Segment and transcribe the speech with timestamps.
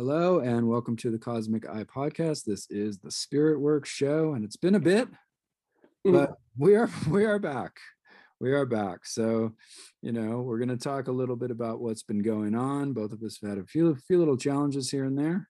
[0.00, 2.46] Hello and welcome to the Cosmic Eye Podcast.
[2.46, 5.06] This is the Spirit Work Show, and it's been a bit,
[6.06, 7.76] but we are we are back.
[8.40, 9.04] We are back.
[9.04, 9.52] So,
[10.00, 12.94] you know, we're going to talk a little bit about what's been going on.
[12.94, 15.46] Both of us have had a few few little challenges here and there,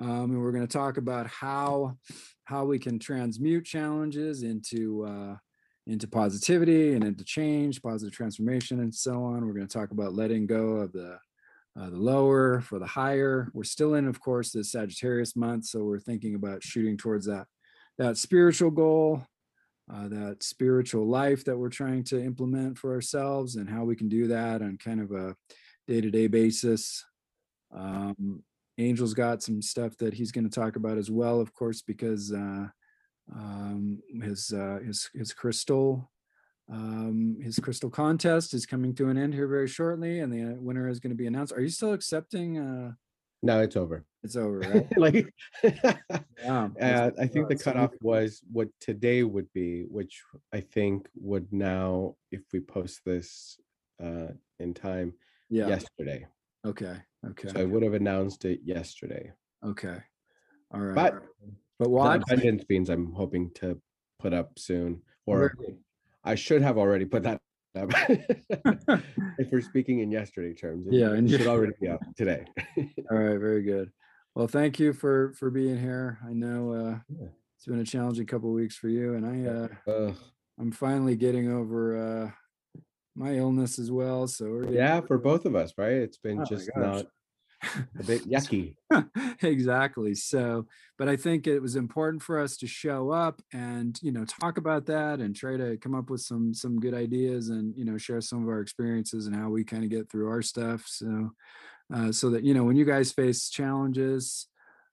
[0.00, 1.96] um, and we're going to talk about how
[2.42, 5.36] how we can transmute challenges into uh,
[5.86, 9.46] into positivity and into change, positive transformation, and so on.
[9.46, 11.20] We're going to talk about letting go of the
[11.78, 13.50] uh, the lower for the higher.
[13.52, 17.46] We're still in, of course, the Sagittarius month, so we're thinking about shooting towards that
[17.98, 19.22] that spiritual goal,
[19.92, 24.08] uh, that spiritual life that we're trying to implement for ourselves, and how we can
[24.08, 25.34] do that on kind of a
[25.86, 27.04] day to day basis.
[27.74, 28.42] Um,
[28.78, 32.32] Angel's got some stuff that he's going to talk about as well, of course, because
[32.32, 32.66] uh,
[33.34, 36.10] um, his uh, his his crystal
[36.70, 40.56] um, his crystal contest is coming to an end here very shortly, and the uh,
[40.58, 41.52] winner is going to be announced.
[41.52, 42.58] Are you still accepting?
[42.58, 42.92] Uh,
[43.42, 44.04] no, it's over.
[44.24, 44.86] It's over, right?
[44.96, 45.96] like, yeah.
[46.44, 50.20] Uh, I think the cutoff was what today would be, which
[50.52, 53.58] I think would now, if we post this
[54.02, 55.14] uh, in time,
[55.48, 55.68] yeah.
[55.68, 56.26] yesterday.
[56.66, 56.96] Okay.
[57.30, 57.48] Okay.
[57.48, 59.32] So I would have announced it yesterday.
[59.64, 59.96] Okay.
[60.72, 60.94] All right.
[60.94, 61.22] But
[61.78, 61.88] but?
[61.88, 63.80] Abundance beans I'm hoping to
[64.18, 65.54] put up soon, or?
[66.26, 67.40] I should have already put that
[67.78, 67.90] up.
[69.38, 72.44] if we're speaking in yesterday terms, yeah, and should already be up today.
[73.10, 73.90] All right, very good.
[74.34, 76.18] Well, thank you for for being here.
[76.26, 77.28] I know uh, yeah.
[77.56, 79.24] it's been a challenging couple weeks for you, and
[79.86, 80.12] I uh,
[80.58, 82.80] I'm finally getting over uh,
[83.14, 84.26] my illness as well.
[84.26, 85.92] So yeah, for both of us, right?
[85.92, 87.06] It's been oh just not
[87.98, 88.76] a bit yucky.
[89.42, 90.14] exactly.
[90.14, 90.66] So,
[90.98, 94.58] but I think it was important for us to show up and you know talk
[94.58, 97.98] about that and try to come up with some some good ideas and you know
[97.98, 100.84] share some of our experiences and how we kind of get through our stuff.
[100.86, 101.30] So,
[101.94, 104.48] uh, so that you know when you guys face challenges.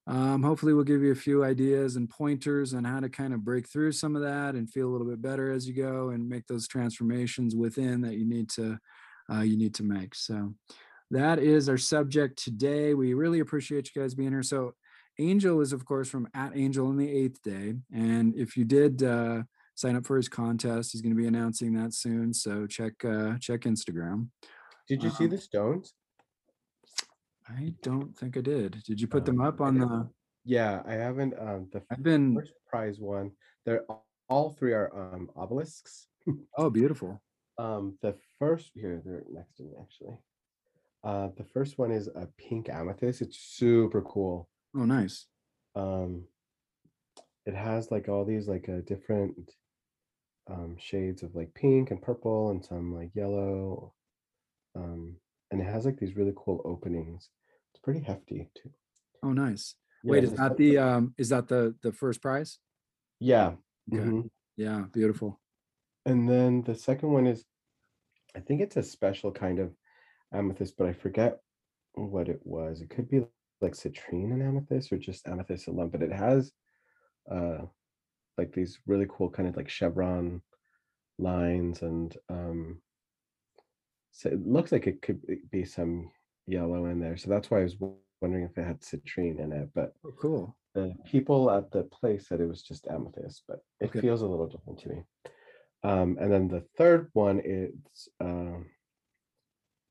[0.05, 3.45] Um, hopefully we'll give you a few ideas and pointers on how to kind of
[3.45, 6.27] break through some of that and feel a little bit better as you go and
[6.27, 8.77] make those transformations within that you need to
[9.33, 10.53] uh, you need to make so
[11.11, 12.93] that is our subject today.
[12.93, 14.43] We really appreciate you guys being here.
[14.43, 14.73] So,
[15.19, 17.75] Angel is, of course, from at Angel in the Eighth Day.
[17.93, 19.43] And if you did uh,
[19.75, 22.33] sign up for his contest, he's going to be announcing that soon.
[22.33, 24.29] So check uh, check Instagram.
[24.87, 25.93] Did you um, see the stones?
[27.47, 28.83] I don't think I did.
[28.85, 30.09] Did you put them up on the?
[30.45, 31.33] Yeah, I haven't.
[31.39, 33.31] Um, the I've been first prize one.
[33.65, 33.85] They're
[34.29, 36.07] all three are um obelisks.
[36.57, 37.21] oh, beautiful.
[37.57, 40.17] Um, the first here, they're next to me actually.
[41.03, 43.21] Uh, the first one is a pink amethyst.
[43.21, 44.49] It's super cool.
[44.75, 45.27] Oh, nice.
[45.75, 46.23] Um,
[47.45, 49.51] it has like all these like uh, different
[50.49, 53.93] um, shades of like pink and purple and some like yellow.
[54.75, 55.17] Um,
[55.51, 57.29] and it has like these really cool openings.
[57.73, 58.71] It's pretty hefty too.
[59.21, 59.75] Oh, nice.
[60.03, 62.59] Yeah, Wait, is that the um is that the the first prize?
[63.19, 63.53] Yeah.
[63.93, 64.03] Okay.
[64.03, 64.21] Mm-hmm.
[64.57, 65.39] Yeah, beautiful.
[66.05, 67.45] And then the second one is
[68.35, 69.73] I think it's a special kind of
[70.33, 71.39] amethyst, but I forget
[71.93, 72.81] what it was.
[72.81, 73.25] It could be
[73.61, 76.51] like citrine and amethyst or just amethyst alone, but it has
[77.31, 77.59] uh
[78.37, 80.41] like these really cool kind of like chevron
[81.19, 82.81] lines and um
[84.11, 86.11] so it looks like it could be some
[86.45, 87.17] yellow in there.
[87.17, 87.77] So that's why I was
[88.21, 89.69] wondering if it had citrine in it.
[89.73, 90.55] But oh, cool.
[90.75, 94.01] The people at the place said it was just amethyst, but it okay.
[94.01, 95.03] feels a little different to me.
[95.83, 98.67] Um, and then the third one is um,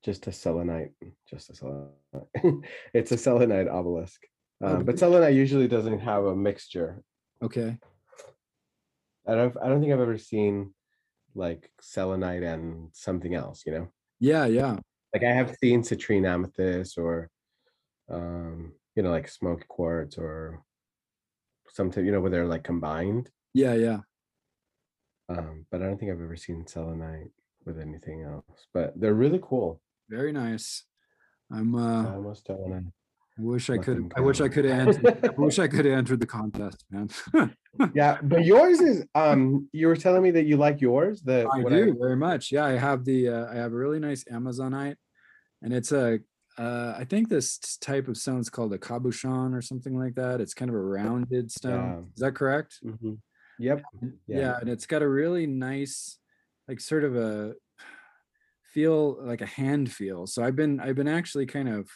[0.03, 0.91] just a selenite,
[1.29, 1.91] just a selenite.
[2.93, 4.21] it's a selenite obelisk.
[4.63, 7.01] Um, oh, but selenite usually doesn't have a mixture.
[7.41, 7.77] Okay.
[9.27, 10.73] I don't I don't think I've ever seen
[11.35, 13.87] like selenite and something else, you know?
[14.19, 14.77] Yeah, yeah.
[15.13, 17.29] Like I have seen citrine amethyst or
[18.09, 20.61] um, you know, like smoke quartz or
[21.69, 23.29] something, you know, where they're like combined.
[23.53, 23.99] Yeah, yeah.
[25.29, 27.31] Um, but I don't think I've ever seen selenite
[27.65, 28.67] with anything else.
[28.73, 29.81] But they're really cool.
[30.13, 30.83] Very nice.
[31.51, 32.91] I'm uh I almost don't want to
[33.39, 36.19] I wish I could I wish I could have I wish I could have entered
[36.19, 37.09] the contest, man.
[37.95, 41.23] yeah, but yours is um you were telling me that you like yours.
[41.23, 42.51] The I do I, very much.
[42.51, 44.97] Yeah, I have the uh, I have a really nice Amazonite
[45.63, 46.19] and it's a
[46.59, 50.39] uh, I think this type of stone is called a cabochon or something like that.
[50.41, 51.89] It's kind of a rounded stone.
[51.89, 51.99] Yeah.
[52.13, 52.77] Is that correct?
[52.85, 53.13] Mm-hmm.
[53.57, 53.81] Yep.
[54.27, 54.37] Yeah.
[54.39, 56.19] yeah, and it's got a really nice,
[56.67, 57.55] like sort of a
[58.73, 60.27] feel like a hand feel.
[60.27, 61.89] So I've been I've been actually kind of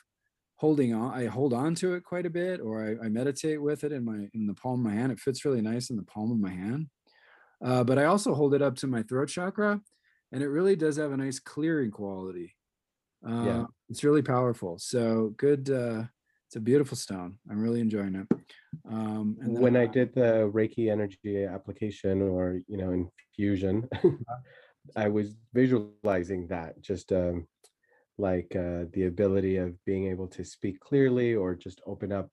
[0.58, 1.14] holding on.
[1.14, 4.06] I hold on to it quite a bit, or I, I meditate with it in
[4.06, 5.12] my in the palm of my hand.
[5.12, 6.88] It fits really nice in the palm of my hand.
[7.64, 9.82] Uh, but I also hold it up to my throat chakra,
[10.32, 12.56] and it really does have a nice clearing quality.
[13.28, 14.78] Uh, yeah, it's really powerful.
[14.78, 16.04] So good, uh,
[16.48, 17.40] it's a beautiful stone.
[17.50, 18.28] I'm really enjoying it.
[18.90, 23.90] Um, when I did the Reiki energy application or you know infusion,
[24.95, 27.48] I was visualizing that just um,
[28.18, 32.30] like uh, the ability of being able to speak clearly or just open up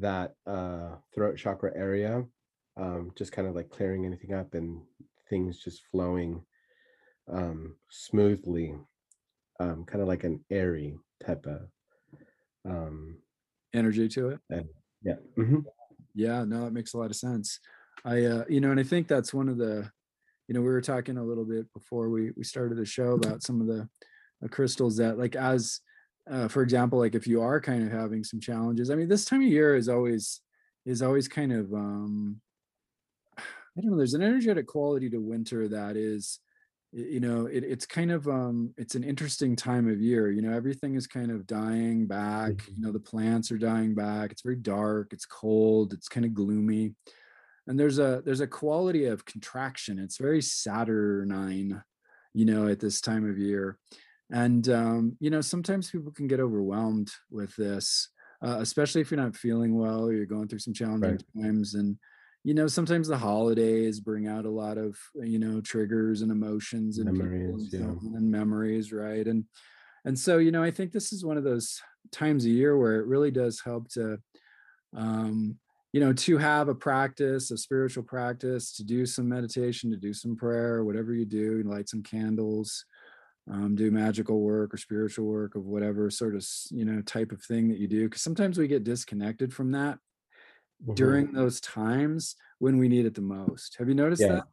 [0.00, 2.24] that uh, throat chakra area,
[2.76, 4.80] um, just kind of like clearing anything up and
[5.28, 6.42] things just flowing
[7.30, 8.74] um, smoothly,
[9.60, 11.68] um, kind of like an airy type of
[12.64, 13.18] um,
[13.74, 14.40] energy to it.
[14.50, 14.66] and
[15.02, 15.14] yeah.
[15.36, 15.64] mhm.
[16.14, 17.60] Yeah, no, that makes a lot of sense.
[18.04, 19.90] I, uh, you know, and I think that's one of the,
[20.48, 23.42] you know, we were talking a little bit before we we started the show about
[23.42, 23.88] some of the
[24.44, 25.80] uh, crystals that, like, as,
[26.30, 28.90] uh, for example, like if you are kind of having some challenges.
[28.90, 30.40] I mean, this time of year is always
[30.86, 32.40] is always kind of, um,
[33.38, 33.96] I don't know.
[33.96, 36.40] There's an energetic quality to winter that is,
[36.92, 40.30] you know, it, it's kind of, um, it's an interesting time of year.
[40.30, 42.54] You know, everything is kind of dying back.
[42.54, 42.76] Mhm.
[42.76, 44.32] You know, the plants are dying back.
[44.32, 45.12] It's very dark.
[45.12, 45.92] It's cold.
[45.92, 46.94] It's kind of gloomy
[47.68, 51.80] and there's a there's a quality of contraction it's very saturnine
[52.34, 53.78] you know at this time of year
[54.32, 58.08] and um, you know sometimes people can get overwhelmed with this
[58.42, 61.44] uh, especially if you're not feeling well or you're going through some challenging Right.
[61.44, 61.96] times and
[62.44, 66.98] you know sometimes the holidays bring out a lot of you know triggers and emotions
[66.98, 68.18] and Memories, and, yeah.
[68.18, 69.44] and memories right and
[70.04, 71.80] and so you know i think this is one of those
[72.12, 74.18] times a year where it really does help to
[74.96, 75.58] um,
[75.92, 80.12] you know to have a practice a spiritual practice to do some meditation to do
[80.12, 82.84] some prayer whatever you do you light some candles
[83.50, 87.42] um, do magical work or spiritual work of whatever sort of you know type of
[87.42, 89.98] thing that you do because sometimes we get disconnected from that
[90.86, 90.88] Mhm.
[90.94, 94.28] during those times when we need it the most have you noticed Yeah.
[94.28, 94.44] that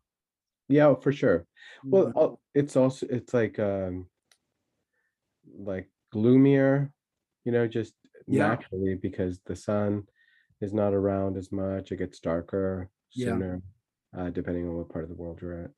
[0.70, 1.48] Yeah, for sure.
[1.92, 2.36] Well, Yeah.
[2.56, 4.10] it's also it's like um
[5.58, 6.92] like gloomier,
[7.46, 7.96] you know, just
[8.28, 8.58] Yeah.
[8.60, 10.08] naturally because the sun
[10.62, 11.92] is not around as much.
[11.92, 13.26] It gets darker Yeah.
[13.32, 13.62] sooner,
[14.18, 15.72] uh, depending on what part of the world you're at.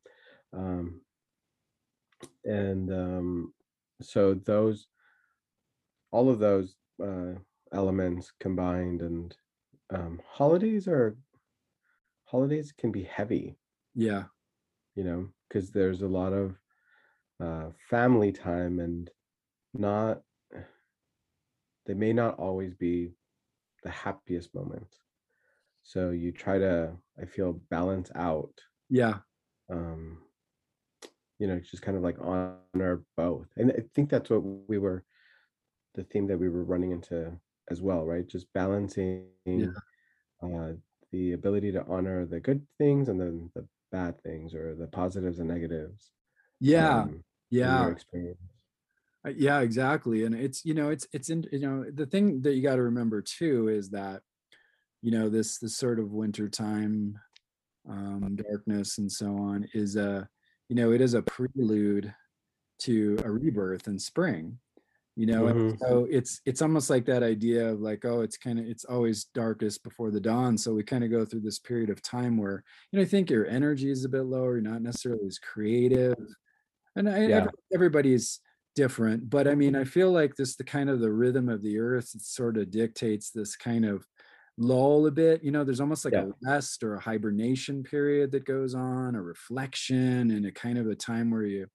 [0.54, 1.02] Um,
[2.46, 3.54] and um,
[4.02, 4.88] so those,
[6.12, 7.34] all of those uh,
[7.74, 9.36] elements combined, and
[9.90, 11.18] um, holidays are
[12.26, 13.56] holidays can be heavy
[13.96, 14.26] yeah
[14.96, 16.56] you know, because there's a lot of
[17.40, 19.12] uh, family time and
[19.74, 20.22] not,
[21.86, 23.12] they may not always be
[23.84, 24.88] the happiest moment
[25.84, 28.54] So you try to, I feel, balance out,
[28.90, 29.20] yeah
[29.70, 30.20] um,
[31.40, 33.48] you know, just kind of like honor both.
[33.58, 35.04] And I think that's what we were,
[35.96, 37.32] the theme that we were running into
[37.70, 38.28] as well, right?
[38.28, 39.28] Just balancing
[40.42, 40.74] uh,
[41.12, 45.40] the ability to honor the good things and then the bad things or the positives
[45.40, 46.12] and negatives.
[46.60, 48.40] yeah um, yeah experience.
[49.26, 52.54] Uh, yeah exactly and it's you know it's it's in you know the thing that
[52.54, 54.22] you got to remember too is that
[55.02, 57.18] you know this this sort of winter time
[57.90, 60.28] um darkness and so on is a
[60.70, 62.14] you know it is a prelude
[62.80, 64.60] to a rebirth in spring
[65.16, 65.80] you know Mhm.
[65.80, 69.26] so it's it's almost like that idea of like oh it's kind of it's always
[69.34, 72.64] darkest before the dawn so we kind of go through this period of time where
[72.92, 76.16] you know i think your energy is a bit lower you're not necessarily as creative
[76.96, 77.48] and I, Yeah.
[77.74, 78.40] everybody's
[78.78, 81.80] different but i mean i feel like this the kind of the rhythm of the
[81.80, 84.06] earth sort of dictates this kind of
[84.60, 86.22] lull a bit you know there's almost like Yeah.
[86.22, 90.88] a rest or a hibernation period that goes on a reflection and a kind of
[90.88, 91.68] a time where you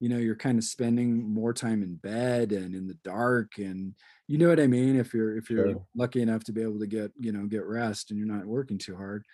[0.00, 3.94] you know you're kind of spending more time in bed and in the dark and
[4.28, 5.86] you know what i mean if you're if you're Sure.
[5.96, 8.78] lucky enough to be able to get you know get rest and you're not working
[8.78, 9.24] too hard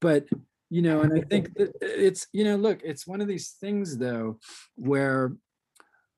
[0.00, 0.26] but
[0.70, 3.98] you know and i think that it's you know look it's one of these things
[3.98, 4.38] though
[4.76, 5.32] where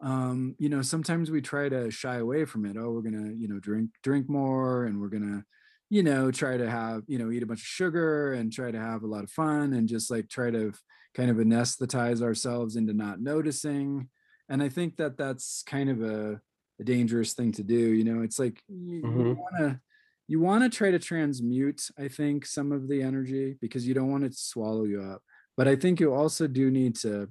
[0.02, 3.48] um you know sometimes we try to shy away from it oh we're gonna you
[3.48, 5.44] know drink drink more and we're gonna
[5.90, 8.80] you know try to have you know eat a bunch of sugar and try to
[8.80, 10.72] have a lot of fun and just like try to
[11.14, 14.08] kind of anesthetize ourselves into not noticing.
[14.48, 16.40] And i think that that's kind of a,
[16.80, 18.22] a dangerous thing to do you know?
[18.22, 19.36] It's like you, Mhm.
[19.36, 19.80] want to
[20.28, 24.10] you want to try to transmute i think some of the energy because you don't
[24.10, 25.22] want it to swallow you up.
[25.56, 27.30] But i think you also do need to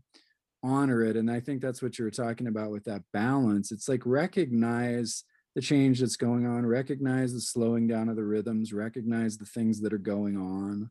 [0.63, 3.71] honor it and i think that's what you were talking about with that balance.
[3.71, 5.23] It's like recognize
[5.55, 9.81] the change that's going on recognize the slowing down of the rhythms recognize the things
[9.81, 10.89] that are going on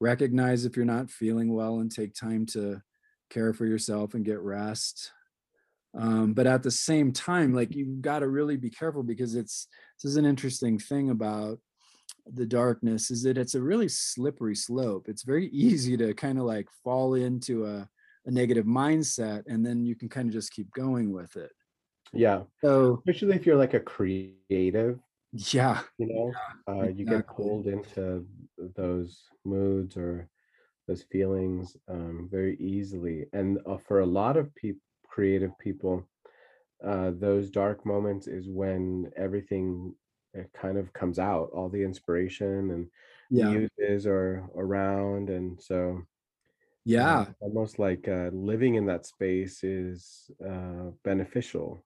[0.00, 2.82] recognize if you're not feeling well and take time to
[3.30, 5.12] care for yourself and get rest.
[5.96, 9.68] Um, but at the same time like you've got to really be careful because it's
[10.02, 11.58] this is an interesting thing about
[12.26, 15.06] the darkness is that it's a really slippery slope.
[15.08, 17.88] It's very easy to kind of like fall into a,
[18.26, 21.52] a negative mindset and then you can kind of just keep going with it
[22.12, 22.44] Yeah.
[22.64, 25.00] so Especially if you're like a creative,
[25.32, 25.82] Yeah.
[25.98, 28.26] you know uh, you get pulled into
[28.76, 30.28] those moods or
[30.88, 36.08] those feelings um, very easily and uh, for a lot of people creative people
[36.84, 39.94] uh, those dark moments is when everything
[40.38, 42.88] uh, kind of comes out all the inspiration and
[43.30, 43.62] Yeah.
[43.80, 46.02] muses are around and so
[46.98, 47.32] uh, Yeah.
[47.40, 51.84] almost like uh, living in that space is uh, beneficial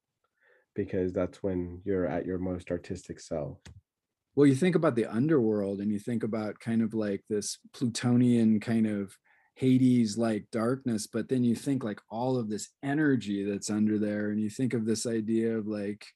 [0.75, 3.59] because that's when you're at your most artistic self
[4.35, 8.61] Well, you think about the underworld and you think about kind of like this Plutonian
[8.61, 9.17] kind of
[9.55, 14.31] Hades like darkness, but then you think like all of this energy that's under there,
[14.31, 16.07] and you think of this idea of like,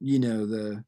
[0.00, 0.84] you know, the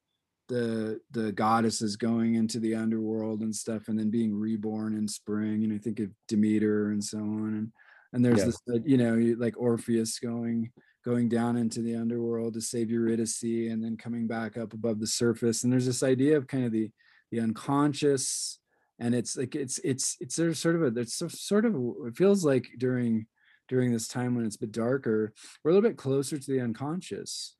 [0.48, 5.64] the the goddesses going into the underworld and stuff, and then being reborn in spring.
[5.64, 7.72] And I think of Demeter and so on, and
[8.12, 10.70] and there's yeah this, you know, like Orpheus going
[11.04, 15.06] going down into the underworld to save Eurydice and then coming back up above the
[15.06, 15.64] surface.
[15.64, 16.90] And there's this idea of kind of the
[17.30, 18.58] the unconscious,
[18.98, 21.76] and it's like it's it's it's there's sort of a there's sort of
[22.06, 23.26] it feels like during
[23.68, 26.60] during this time when it's a bit darker, we're a little bit closer to the
[26.60, 27.54] unconscious.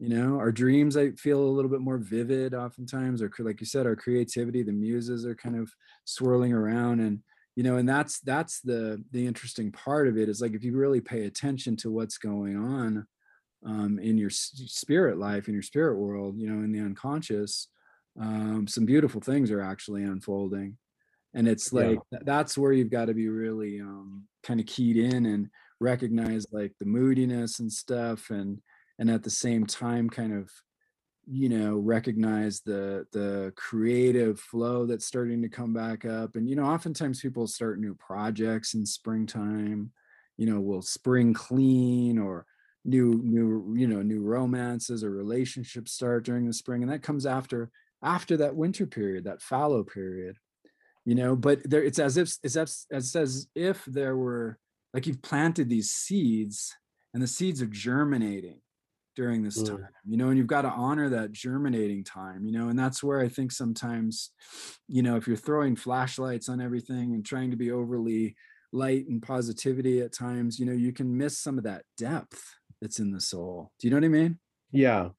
[0.00, 3.66] You know, our dreams I feel a little bit more vivid oftentimes, or like you
[3.66, 5.70] said, our creativity, the muses are kind of
[6.04, 7.20] swirling around and
[7.56, 10.74] you know and that's that's the the interesting part of it is like if you
[10.74, 13.06] really pay attention to what's going on
[13.66, 17.68] um, in your spirit life in your spirit world you know in the unconscious
[18.18, 20.76] um, some beautiful things are actually unfolding.
[21.34, 24.96] And it's like th- that's where you've got to be really um, kind of keyed
[24.96, 28.60] in and recognize like the moodiness and stuff and
[29.00, 30.48] and at the same time kind of
[31.26, 36.36] you know recognize the the creative flow that's starting to come back up.
[36.36, 39.90] And you know oftentimes people start new projects in springtime
[40.36, 42.46] you know will spring clean or
[42.84, 47.26] new new you know new romances or relationships start during the spring and that comes
[47.26, 47.70] after
[48.02, 50.36] after that winter period that fallow period
[51.04, 51.36] you know?
[51.36, 54.58] But there it's as if it's as, as as if there were
[54.94, 56.74] like you've planted these seeds
[57.14, 58.60] and the seeds are germinating
[59.16, 62.52] during this Mm, time you know and you've got to honor that germinating time you
[62.52, 64.30] know and that's where i think sometimes
[64.88, 68.36] you know if you're throwing flashlights on everything and trying to be overly
[68.72, 72.98] light and positivity at times you know you can miss some of that depth that's
[73.00, 74.38] in the soul do you know what i mean?
[74.72, 75.10] Yeah.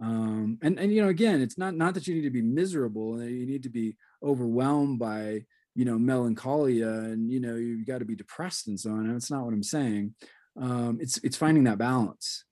[0.00, 3.14] Um and and you know again it's not not that you need to be miserable
[3.20, 5.44] and you need to be overwhelmed by
[5.76, 9.30] you know melancholia and you know you got to be depressed and so on that's
[9.30, 10.14] not what i'm saying.
[10.60, 12.44] Um it's it's finding that balance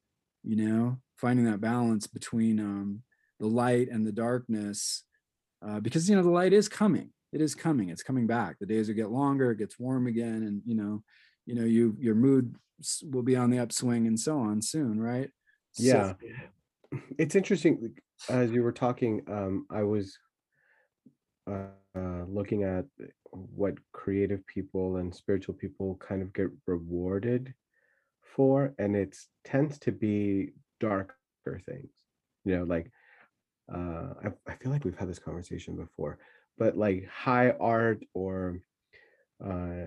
[0.44, 3.02] you know finding that balance between um
[3.40, 5.04] the light and the darkness
[5.66, 7.11] uh, because you know the light is coming.
[7.32, 7.88] It is coming.
[7.88, 8.58] It's coming back.
[8.58, 9.52] The days will get longer.
[9.52, 10.42] It gets warm again.
[10.42, 11.02] And you know
[11.46, 12.54] you know you your mood
[13.11, 15.30] will be on the upswing and so on soon right?
[15.72, 16.14] So yeah.
[17.18, 17.94] It's interesting
[18.28, 20.18] as you were talking um i was
[21.50, 22.84] uh, uh looking at
[23.30, 27.52] what creative people and spiritual people kind of get rewarded
[28.34, 31.16] for and it tends to be darker
[31.66, 31.90] things
[32.44, 32.90] you know like
[33.72, 36.18] uh I, I feel like we've had this conversation before
[36.58, 38.58] but like high art or
[39.44, 39.86] uh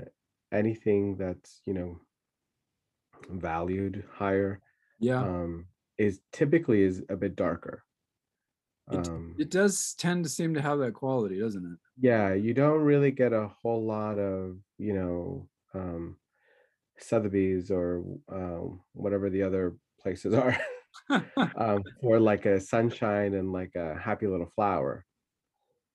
[0.51, 1.99] anything that's you know
[3.29, 4.61] valued higher
[4.99, 5.65] yeah um
[5.97, 7.83] is typically is a bit darker
[8.91, 11.79] It um it does tend to seem to have that quality, doesn't it?
[11.97, 16.17] yeah you don't really get a whole lot of you know um
[16.97, 20.57] sotheby's or um whatever the other places are
[21.55, 25.05] um for like a sunshine and like a happy little flower.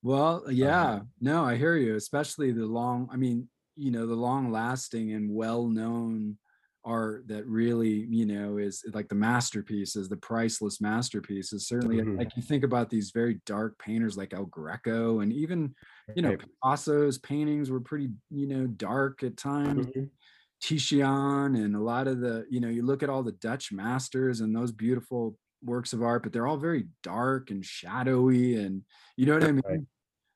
[0.03, 4.15] Well, um yeah, no, I hear you, especially the long, I mean, you know, the
[4.17, 6.39] long lasting and well known
[6.85, 11.69] art that really, you know, is like the masterpieces, the priceless masterpieces.
[11.69, 15.75] Certainly, mhm, like you think about these very dark painters like El Greco and even,
[16.15, 16.41] you know, right.
[16.63, 19.87] Picasso's paintings were pretty, you know, dark at times.
[19.87, 20.11] Mhm,
[20.61, 24.41] Titian and a lot of the, you know, you look at all the Dutch masters
[24.41, 28.83] and those beautiful works of art, but they're all very dark and shadowy and
[29.17, 29.87] you know what I right mean?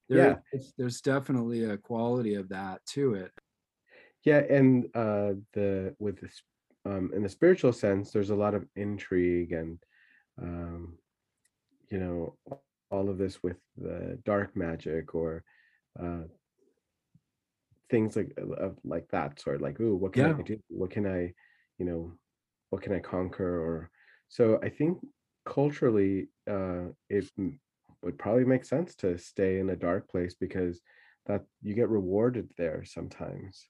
[0.08, 3.32] There yeah there's definitely a quality of that to it.
[4.24, 6.42] yeah and uh the with this
[6.84, 9.78] um in the spiritual sense there's a lot of intrigue and
[10.40, 10.98] um
[11.90, 12.36] you know
[12.90, 15.42] all of this with the dark magic or
[15.98, 16.24] uh
[17.90, 21.06] things like uh, of like that sort like ooh what can i do what can
[21.06, 21.32] i
[21.78, 22.12] you know
[22.70, 23.90] what can i conquer or
[24.28, 24.98] so i think
[25.44, 27.30] culturally uh it
[28.02, 30.80] would probably make sense to stay in a dark place because
[31.26, 33.68] that you get rewarded there sometimes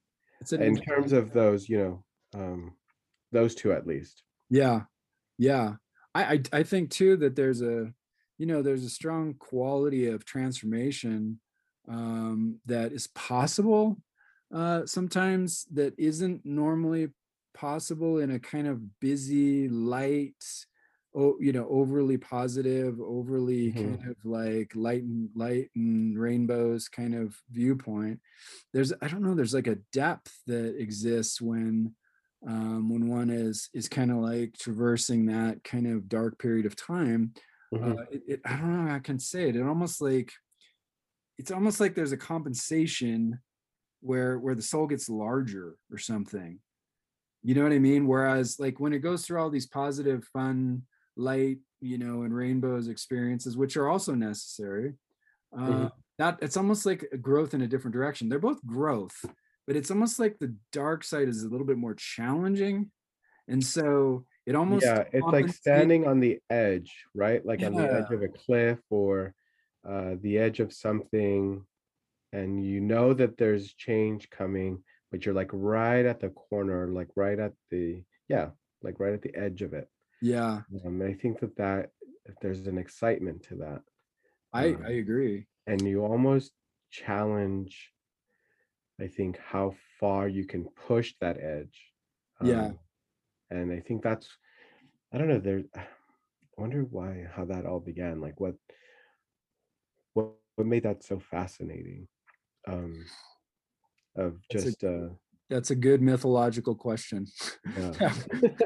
[0.52, 2.04] in terms of those you know
[2.40, 2.73] um
[3.33, 4.83] those two at least yeah.
[5.38, 5.75] Yeah.
[6.14, 7.92] I, I I think too that there's a
[8.38, 11.40] you know there's a strong quality of transformation
[11.88, 13.97] um, that is possible
[14.55, 17.09] uh, sometimes that isn't normally
[17.55, 20.43] possible in a kind of busy light
[21.14, 23.97] oh you know overly positive overly Mhm.
[24.00, 28.21] kind of like light and light and rainbows kind of viewpoint
[28.73, 31.95] there's i don't know there's like a depth that exists when
[32.49, 36.75] um when one is is kind of like traversing that kind of dark period of
[36.76, 37.33] time
[37.73, 37.95] Mhm.
[37.97, 40.33] uh it, it i don't know i can say it it almost like
[41.38, 43.41] it's almost like there's a compensation
[44.00, 46.61] where where the soul gets larger or something
[47.43, 48.07] you know what I mean?
[48.07, 50.83] Whereas like when it goes through all these positive, fun,
[51.17, 54.95] light, you know, and rainbows experiences, which are also necessary,
[55.53, 55.93] uh, Mhm.
[56.19, 58.29] that it's almost like a growth in a different direction.
[58.29, 59.25] They're both growth,
[59.67, 62.91] but it's almost like the dark side is a little bit more challenging.
[63.47, 67.45] And so it almost Yeah, it's like standing on the edge, right?
[67.45, 69.35] Like on the edge of a cliff or
[69.88, 71.67] uh, the edge of something,
[72.33, 77.09] and you know that there's change coming, but you're like right at the corner, like
[77.17, 78.50] right at the, yeah,
[78.83, 79.88] like right at the edge of it.
[80.21, 81.91] yeah, Um, and I think that that
[82.41, 83.83] there's an excitement to that.
[84.53, 85.47] I I Um, agree.
[85.67, 86.53] and you almost
[86.91, 87.93] challenge,
[89.00, 91.93] I think, how far you can push that edge.
[92.41, 92.79] Yeah, Um,
[93.50, 94.29] and I think that's,
[95.12, 95.87] I don't know, there, I
[96.57, 98.21] wonder why, how that all began.
[98.21, 98.57] Like what,
[100.56, 102.08] what, made that so fascinating?
[102.66, 103.04] Um,
[104.16, 105.08] of that's a just, uh,
[105.50, 107.26] that's a good mythological question.
[107.76, 107.92] yeah.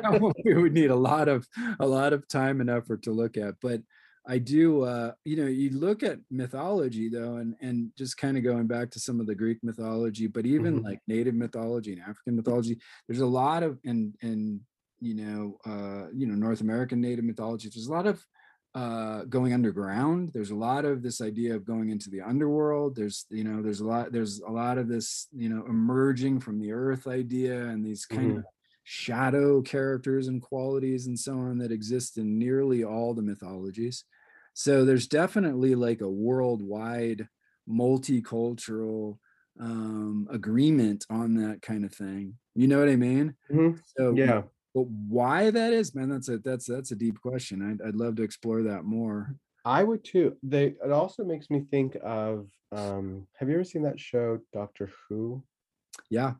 [0.02, 1.46] That one we would need a lot of
[1.80, 3.80] a lot of time and effort to look at but
[4.26, 8.44] i do uh you know you look at mythology though and and just kind of
[8.44, 10.84] going back to some of the greek mythology but even Mhm.
[10.84, 14.60] like native mythology and african mythology there's a lot of and and
[15.00, 18.24] you know uh you know north american native mythology there's a lot of
[18.74, 23.26] uh going underground there's a lot of this idea of going into the underworld there's
[23.30, 26.70] you know there's a lot there's a lot of this you know emerging from the
[26.72, 28.48] earth idea and these kind of Mhm.
[28.84, 34.04] shadow characters and qualities and so on that exist in nearly all the mythologies.
[34.54, 37.28] So there's definitely like a worldwide
[37.68, 39.18] multicultural
[39.60, 42.38] um agreement on that kind of thing.
[42.54, 43.36] You know what I mean?
[43.50, 43.82] Mhm.
[43.84, 44.48] So Yeah.
[44.84, 47.62] But why that is, man, that's a that's that's a deep question.
[47.62, 49.34] I'd, I'd love to explore that more.
[49.64, 50.36] I would too.
[50.42, 54.90] They, it also makes me think of, um, have you ever seen that show, Doctor
[55.08, 55.42] Who?
[56.10, 56.34] Yeah,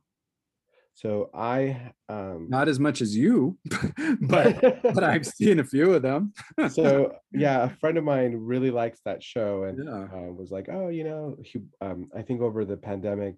[0.95, 3.59] So I, um, not as much as you,
[4.21, 6.33] but but I've seen a few of them.
[6.71, 10.05] so yeah a friend of mine really likes that show and Yeah.
[10.17, 13.35] uh, was like oh you know he um, i think over the pandemic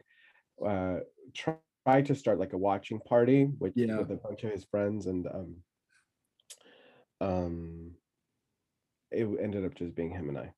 [0.64, 0.98] uh
[1.86, 3.98] tried to start like a watching party with, Yeah.
[3.98, 5.56] with a bunch of his friends and um
[7.20, 7.92] um
[9.10, 10.52] it ended up just being him and i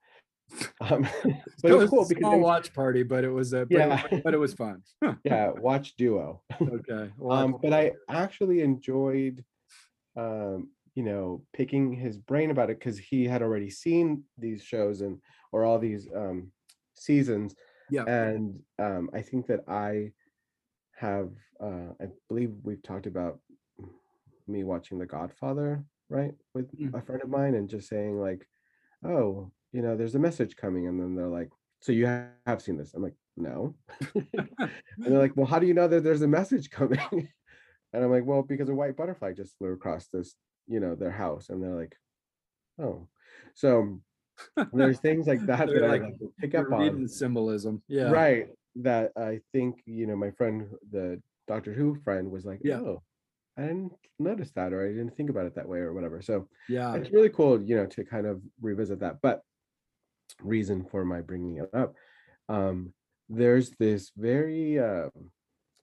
[0.90, 3.60] um but So it was cool because small they- watch party, but it was a
[3.66, 4.02] but, Yeah.
[4.10, 4.82] it, but it was fun.
[5.24, 7.10] yeah watch duo okay.
[7.16, 9.44] Well, um but i actually enjoyed
[10.16, 15.00] um you know picking his brain about it because he had already seen these shows
[15.00, 15.18] and
[15.52, 16.52] or all these um
[16.94, 17.54] seasons
[17.90, 18.04] yeah.
[18.04, 20.12] and um i think that i
[21.02, 23.40] have uh i believe we've talked about
[24.46, 26.94] me watching the godfather right with Mm.
[26.94, 28.46] a friend of mine and just saying like
[29.04, 32.76] oh you know there's a message coming and then they're like so you have seen
[32.76, 33.74] this i'm like no
[34.14, 34.38] and
[34.98, 37.00] they're like well how do you know that there's a message coming
[37.92, 40.36] and i'm like well because a white butterfly just flew across this
[40.68, 41.96] you know their house and they're like
[42.80, 43.08] oh
[43.54, 43.98] so
[44.72, 47.82] there's things like that that like, i like pick up on symbolism.
[47.88, 48.10] Yeah.
[48.10, 52.76] right that i think you know my friend the doctor who friend was like Yeah.
[52.80, 53.02] oh
[53.58, 56.48] i didn't notice that or i didn't think about it that way or whatever so
[56.68, 56.94] Yeah.
[56.94, 59.42] it's really cool you know to kind of revisit that but
[60.40, 61.94] reason for my bringing it up
[62.48, 62.92] um
[63.28, 65.08] there's this very uh,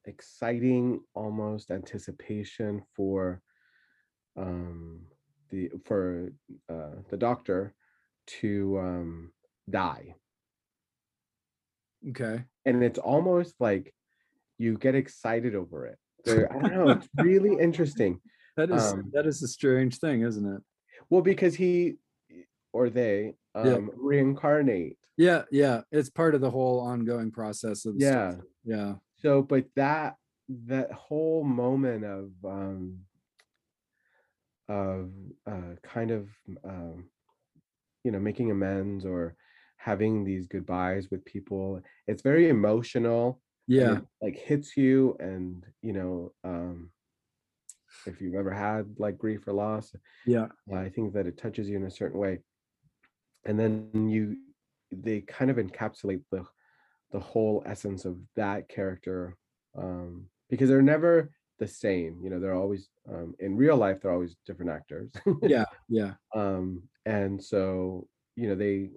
[0.06, 3.42] exciting almost anticipation for
[4.38, 5.02] um
[5.50, 6.30] the for
[6.70, 7.74] uh the doctor
[8.28, 9.32] to um
[9.70, 10.14] die
[12.10, 12.44] Okay.
[12.66, 13.94] and it's almost like
[14.58, 18.20] you get excited over it i don't know it's really interesting
[18.58, 20.62] That is Um, that is a strange thing, isn't it?
[21.10, 21.96] well because he
[22.74, 23.76] or they Yeah.
[23.76, 25.44] um reincarnate Yeah.
[25.52, 25.82] Yeah.
[25.92, 28.36] It's part of the whole ongoing process of yeah.
[28.66, 28.96] Yeah.
[29.24, 30.16] so but that
[30.68, 33.06] that whole moment of um
[34.68, 35.12] of
[35.48, 36.30] uh kind of
[36.64, 37.10] um
[38.04, 39.36] you know making amends or
[39.80, 43.98] having these goodbyes with people it's very emotional Yeah.
[44.00, 46.92] it, like hits you and you know um
[48.06, 49.94] if you've ever had like grief or loss
[50.26, 50.48] Yeah.
[50.76, 52.40] i think that it touches you in a certain way
[53.46, 54.38] and then you
[54.92, 56.46] they kind of encapsulate the
[57.12, 59.38] the whole essence of that character
[59.78, 64.14] um because they're never the same you know they're always um in real life they're
[64.14, 65.12] always different actors
[65.44, 68.90] yeah yeah um and so you know they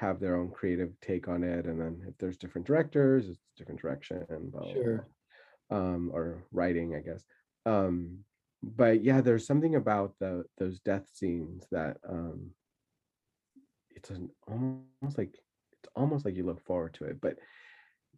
[0.00, 3.80] have their own creative take on it and then if there's different directors it's different
[3.80, 5.06] direction blah, sure.
[5.70, 7.22] blah, um or writing i guess.
[7.66, 8.18] Um
[8.62, 12.50] but yeah there's something about the those death scenes that um
[13.90, 15.34] it's an almost like
[15.72, 17.38] it's almost like you look forward to it but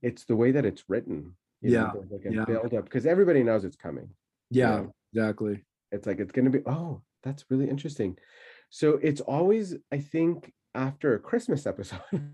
[0.03, 2.45] it's the way that it's written you Yeah, know like a yeah.
[2.45, 4.09] build up because everybody knows it's coming
[4.51, 5.65] yeah know, exactly.
[5.93, 8.17] It's like it's going to be oh that's really interesting.
[8.71, 12.01] So it's always i think after a christmas episode.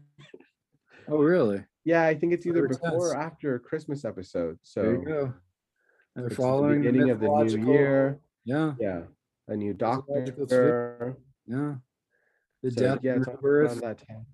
[1.09, 1.65] Oh really?
[1.85, 5.35] Yeah i think it's either before or after a christmas episode there so you go.
[6.15, 8.21] They're it's the following beginning of the new year.
[8.45, 8.75] Yeah.
[8.79, 9.01] Yeah
[9.49, 11.17] a new doctor.
[11.47, 11.75] Yeah.
[12.63, 14.27] The so, death yeah and it's all rebirth that time.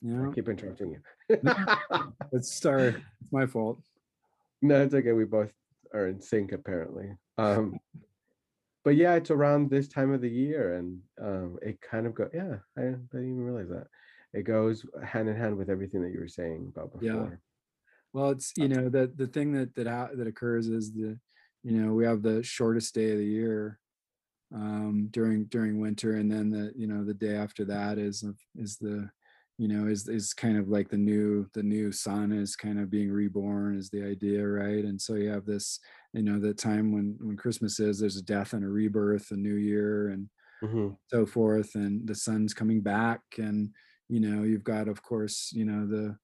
[0.00, 0.28] yeah.
[0.28, 1.40] i keep interrupting you.
[2.32, 2.94] It's sorry.
[3.20, 3.78] It's my fault.
[4.62, 5.12] No it's okay.
[5.12, 5.52] We both
[5.92, 7.10] are in sync apparently.
[7.36, 7.78] Um
[8.88, 12.26] but yeah it's around this time of the year and um it kind of go
[12.32, 13.86] yeah i didn't even realize that
[14.32, 17.28] it goes hand in hand with everything that you were saying about before.
[17.30, 17.36] Yeah.
[18.12, 21.18] Well, it's you know the the thing that that ha- that occurs is the
[21.62, 23.78] you know we have the shortest day of the year
[24.54, 28.24] um during during winter and then the you know the day after that is
[28.56, 29.10] is the
[29.58, 32.90] you know is is kind of like the new the new sun is kind of
[32.90, 34.84] being reborn is the idea right?
[34.84, 35.80] And so you have this
[36.14, 39.36] you know the time when when christmas is there's a death and a rebirth a
[39.36, 40.30] new year and
[40.62, 40.98] Mhm.
[41.08, 43.74] so forth and the sun's coming back and
[44.08, 46.18] you know you've got of course you know the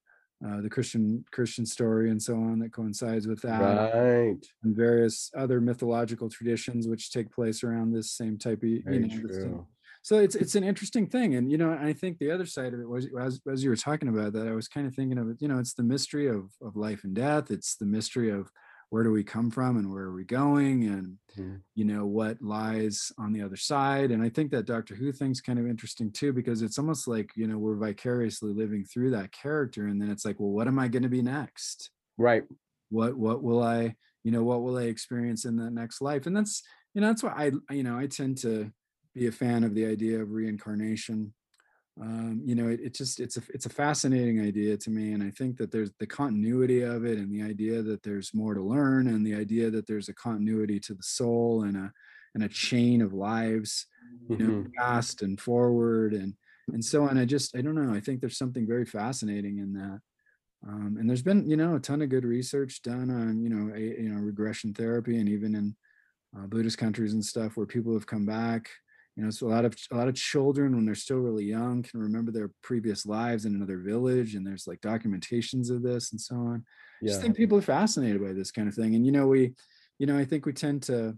[0.45, 4.45] uh, the christian christian story and so on that coincides with that right.
[4.63, 9.19] and various other mythological traditions which take place around this same type of you know
[9.21, 9.67] this same- true
[10.05, 12.79] so it's it's an interesting thing and you know i think the other side of
[12.79, 15.29] it was as, as you were talking about that i was kind of thinking of
[15.29, 18.51] it you know it's the mystery of of life and death it's the mystery of
[18.89, 21.63] where do we come from and where are we going and Mhm.
[21.75, 25.41] you know what lies on the other side and i think that doctor who thing's
[25.41, 29.31] kind of interesting too because it's almost like you know we're vicariously living through that
[29.31, 31.91] character and then it's like well what am i going to be next?
[32.17, 32.45] Right.
[32.89, 36.25] What what will i you know what will i experience in that next life?
[36.25, 36.63] And that's
[36.93, 38.71] you know that's why i you know i tend to
[39.15, 41.35] be a fan of the idea of reincarnation.
[42.01, 45.23] Um you know it, it just it's a it's a fascinating idea to me and
[45.23, 48.61] i think that there's the continuity of it and the idea that there's more to
[48.61, 51.93] learn and the idea that there's a continuity to the soul and a
[52.33, 53.87] and a chain of lives
[54.27, 54.73] you know Mhm.
[54.77, 56.35] past and forward and
[56.73, 57.17] and so on.
[57.17, 60.01] I just i don't know i think there's something very fascinating in that.
[60.67, 63.73] Um, and there's been you know a ton of good research done on you know
[63.75, 65.75] a, you know regression therapy and even in
[66.37, 68.71] uh, buddhist countries and stuff where people have come back
[69.15, 71.81] you know so a lot of a lot of children when they're still really young
[71.83, 76.19] can remember their previous lives in another village and there's like documentations of this and
[76.19, 76.63] so on.
[76.65, 77.09] I yeah.
[77.09, 79.53] just think people are fascinated by this kind of thing and you know we
[79.99, 81.17] you know i think we tend to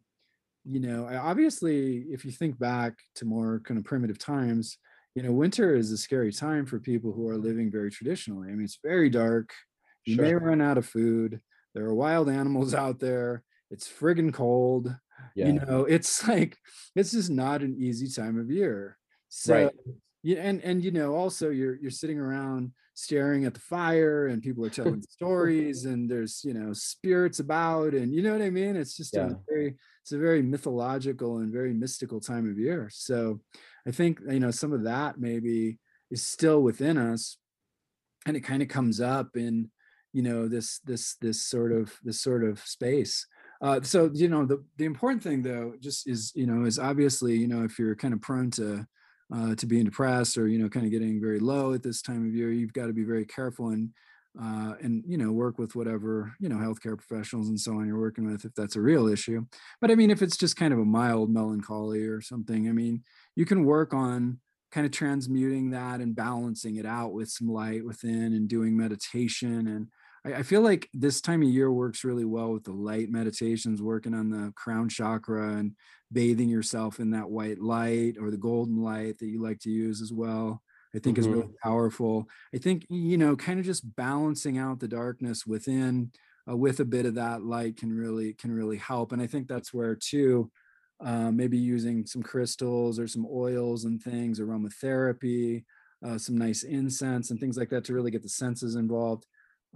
[0.63, 4.77] you know obviously if you think back to more kind of primitive times
[5.17, 8.49] you know winter is a scary time for people who are living very traditionally.
[8.49, 9.49] I mean it's very dark.
[10.05, 11.41] You may run out of food.
[11.73, 13.41] There are wild animals out there.
[13.71, 14.95] It's friggin cold
[15.35, 15.47] yeah.
[15.47, 16.57] you know it's like
[16.95, 18.97] this is not an easy time of year.
[19.29, 19.71] So Right.
[20.23, 24.41] yeah and and you know also you're you're sitting around staring at the fire and
[24.41, 28.49] people are telling stories and there's you know spirits about and you know what i
[28.49, 28.75] mean?
[28.75, 29.29] It's just Yeah.
[29.31, 32.89] a very it's a very mythological and very mystical time of year.
[32.91, 33.41] So
[33.87, 35.77] i think you know some of that maybe
[36.09, 37.37] is still within us
[38.25, 39.69] and it kind of comes up in
[40.13, 43.27] you know this this this sort of this sort of space
[43.61, 47.35] uh, so you know the the important thing though just is you know is obviously
[47.35, 48.85] you know if you're kind of prone to
[49.33, 52.25] uh, to being depressed or you know kind of getting very low at this time
[52.25, 53.89] of year you've got to be very careful and
[54.41, 57.99] uh, and you know work with whatever you know healthcare professionals and so on you're
[57.99, 59.43] working with if that's a real issue.
[59.81, 63.03] But i mean if it's just kind of a mild melancholy or something i mean
[63.35, 64.39] you can work on
[64.71, 69.67] kind of transmuting that and balancing it out with some light within and doing meditation
[69.67, 69.87] and
[70.27, 73.81] I, I feel like this time of year works really well with the light meditations,
[73.81, 75.73] working on the crown chakra and
[76.11, 80.01] bathing yourself in that white light or the golden light that you like to use
[80.01, 80.61] as well.
[80.95, 82.27] I think is really powerful.
[82.55, 86.11] I think you know, kind of just balancing out the darkness within
[86.49, 89.11] uh, with a bit of that light can really can really help.
[89.11, 90.49] And I think that's where too,
[91.03, 95.65] uh, maybe using some crystals or some oils and things, aromatherapy,
[96.05, 99.25] uh, some nice incense and things like that to really get the senses involved.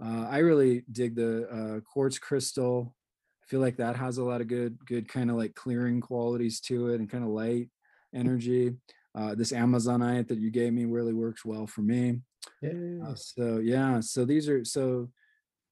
[0.02, 2.94] Uh, I really dig the uh, quartz crystal.
[3.42, 6.60] I feel like that has a lot of good, good kind of like clearing qualities
[6.62, 7.68] to it and kind of light
[8.14, 8.74] energy.
[9.14, 12.20] Uh, this Amazonite that you gave me really works well for me.
[12.62, 13.06] Yeah.
[13.06, 15.10] Uh, so yeah, so these are so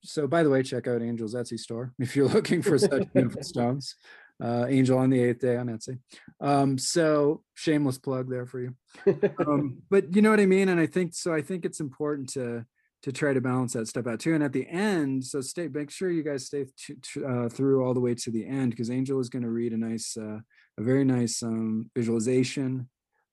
[0.02, 3.42] so by the way, check out Angel's Etsy store if you're looking for such beautiful
[3.42, 3.96] stones.
[4.42, 5.98] Uh, Angel on the eighth day on Etsy.
[6.40, 8.74] Um, so shameless plug there for you.
[9.46, 10.68] Um, but you know what I mean?
[10.68, 11.35] And I think so.
[11.35, 12.64] I think it's important to
[13.02, 14.34] to try to balance that stuff out too.
[14.34, 17.84] And at the end, so stay, make sure you guys stay t- t- uh, through
[17.84, 20.38] all the way to the end because Angel is going to read a nice, uh,
[20.78, 22.88] a very nice um, visualization,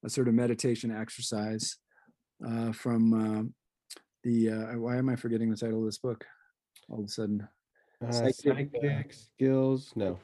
[0.05, 1.75] a sort of meditation exercise
[2.47, 3.43] uh, from uh,
[4.23, 4.49] the.
[4.51, 6.23] Uh, why am I forgetting the title of this book?
[6.89, 7.47] All of a sudden,
[8.05, 10.19] Uh, Psychic, psychic skills, no,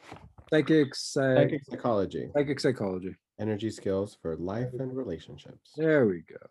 [0.52, 3.16] psychic, psych, psychic psychology, psychic psychology.
[3.40, 5.72] energy skills for life and relationships.
[5.76, 6.46] There we go.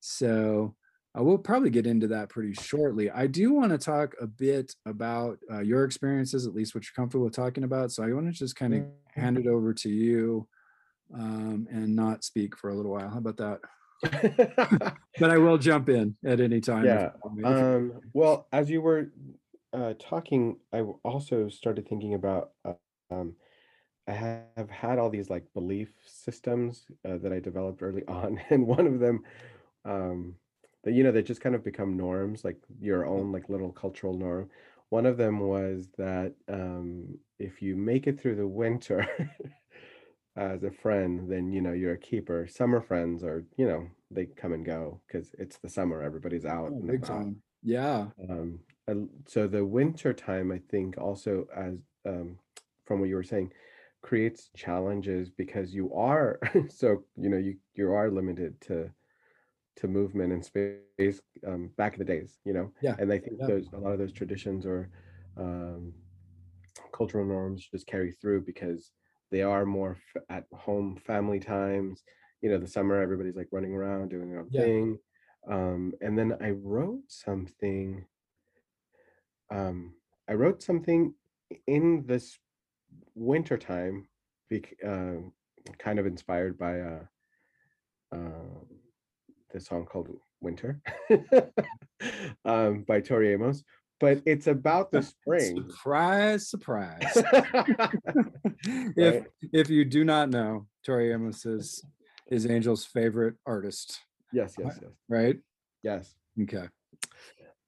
[0.00, 0.76] So
[1.16, 3.10] uh, we'll probably get into that pretty shortly.
[3.10, 6.94] I do want to talk a bit about uh, your experiences, at least what you're
[6.94, 7.92] comfortable with talking about.
[7.92, 10.48] So I want to just kind of hand it over to you
[11.14, 13.08] um, and not speak for a little while.
[13.08, 13.60] How about that?
[15.18, 16.84] But I will jump in at any time.
[16.84, 17.42] Yeah, you want me.
[17.50, 19.12] If you- um, well, as you were
[19.72, 22.50] uh, talking, I also started thinking about.
[22.64, 22.74] Uh,
[23.10, 23.34] um,
[24.06, 24.12] I
[24.56, 28.86] have had all these like belief systems uh, that I developed early on, and one
[28.86, 29.22] of them,
[29.84, 30.36] um,
[30.84, 34.14] that you know, they just kind of become norms, like your own like little cultural
[34.14, 34.50] norm.
[34.90, 39.06] One of them was that um, if you make it through the winter
[40.36, 42.46] as a friend, then you know you're a keeper.
[42.46, 46.02] Summer friends are, you know, they come and go because it's the summer.
[46.02, 47.42] Everybody's out Oh, and big time.
[47.62, 48.08] Yeah.
[48.28, 51.74] Um, and so the winter time, I think, also as
[52.06, 52.38] um,
[52.86, 53.52] from what you were saying,
[54.02, 56.38] creates challenges because you are
[56.68, 58.90] so you know you you are limited to
[59.78, 62.40] to movement and space um, back in the days, you know.
[62.80, 63.46] Yeah, And I think yeah.
[63.46, 64.90] those a lot of those traditions or
[65.36, 65.94] um,
[66.92, 68.92] cultural norms just carry through because
[69.30, 72.02] they are more f- at home family times.
[72.40, 74.68] You know, the summer everybody's like running around doing their own Yeah.
[74.68, 74.98] thing.
[75.50, 78.06] Um, and then I wrote something.
[79.50, 79.94] Um,
[80.28, 81.14] I wrote something
[81.66, 82.38] in this
[83.14, 84.08] winter time,
[84.50, 85.16] bec- uh,
[85.78, 87.04] kind of inspired by uh,
[88.12, 88.64] uh,
[89.52, 90.08] the song called
[90.40, 90.80] Winter
[92.44, 93.64] um, by Tori Amos.
[94.00, 95.56] But it's about the spring.
[95.68, 97.00] Surprise, surprise.
[98.96, 101.82] if if you do not know, Tori Amos is
[102.30, 103.98] is Angel's favorite artist,
[104.32, 105.36] Yes, yes, yes, right?
[105.82, 106.14] yes.
[106.40, 106.68] Okay.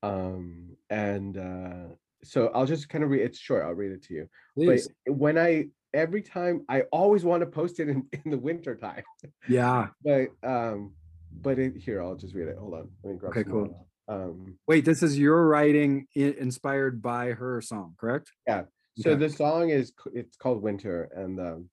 [0.02, 3.22] Um, and uh, so I'll just kind of read.
[3.22, 3.64] It's short.
[3.64, 4.28] I'll read it to you.
[4.54, 4.88] Please.
[5.06, 8.76] But when I every time I always want to post it in in the winter
[8.76, 9.02] time.
[9.48, 9.88] Yeah.
[10.04, 10.92] But um,
[11.32, 12.56] but it, here I'll just read it.
[12.58, 12.90] Hold on.
[13.02, 13.66] Let me grab Okay, cool.
[13.66, 13.74] notes.
[14.08, 18.32] Um, Wait, this is your writing inspired by her song, correct?
[18.46, 18.64] Yeah.
[18.96, 19.20] So Okay.
[19.20, 21.70] the song is it's called Winter, and um,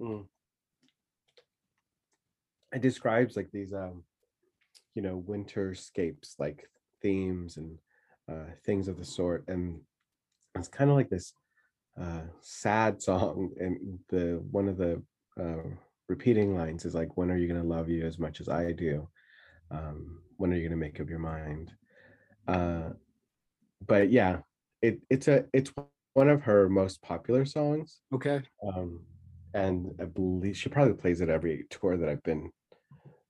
[0.00, 0.26] mm,
[2.72, 4.04] it describes like these um,
[4.94, 6.68] you know, winterscapes, like
[7.00, 7.78] themes and
[8.30, 9.80] uh, things of the sort, and
[10.54, 11.32] it's kind of like this
[12.00, 15.02] uh, sad song, and the one of the
[15.40, 15.74] uh,
[16.14, 19.08] repeating lines is like, "When are you gonna love you as much as I do?
[19.70, 21.66] Um, when are you gonna make up your mind?"
[22.46, 22.90] Uh,
[23.86, 24.34] but yeah,
[24.82, 25.72] it it's a it's
[26.14, 28.42] one of her most popular songs Okay.
[28.74, 29.00] um
[29.54, 32.50] and i believe she probably plays it every tour that i've been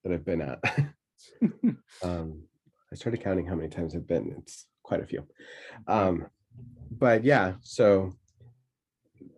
[0.02, 0.58] that i've been at
[2.02, 2.42] um
[2.90, 5.22] i started counting how many times i've been it's quite a few
[5.86, 6.26] um
[6.90, 8.12] but yeah so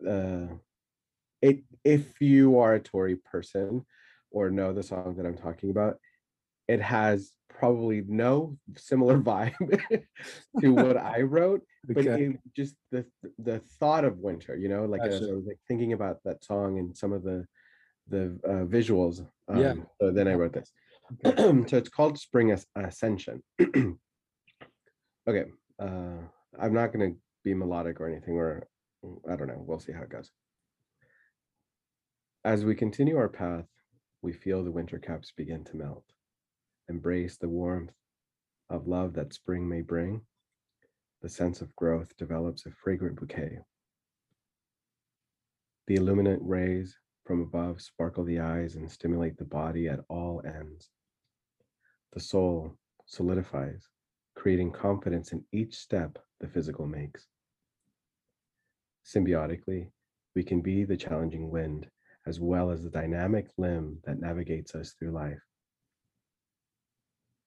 [0.09, 0.46] uh
[1.44, 3.85] it if you are a Tori person
[4.30, 5.94] or know the song that i'm talking about
[6.74, 7.18] it has
[7.59, 9.54] probably no similar vibe
[10.61, 12.22] to what i wrote but Okay.
[12.24, 13.04] it just the
[13.48, 16.96] the thought of winter you know like i was like thinking about that song and
[16.96, 17.38] some of the
[18.09, 19.16] the uh, visuals
[19.48, 19.74] um, Yeah.
[20.00, 20.70] so then i wrote this.
[21.70, 23.42] So it's called spring As- ascension.
[25.30, 25.46] Okay
[25.87, 26.20] uh
[26.62, 28.48] i'm not going to be melodic or anything or
[29.30, 30.30] i don't know we'll see how it goes
[32.44, 33.66] as we continue our path
[34.22, 36.04] we feel the winter caps begin to melt
[36.88, 37.94] embrace the warmth
[38.70, 40.20] of love that spring may bring
[41.24, 43.57] the sense of growth develops a fragrant bouquet.
[45.87, 50.90] The illuminant rays from above sparkle the eyes and stimulate the body at all ends.
[52.12, 52.76] The soul
[53.07, 53.88] solidifies,
[54.37, 57.26] creating confidence in each step the physical makes.
[59.07, 59.88] Symbiotically,
[60.35, 61.88] we can be the challenging wind
[62.26, 65.40] as well as the dynamic limb that navigates us through life.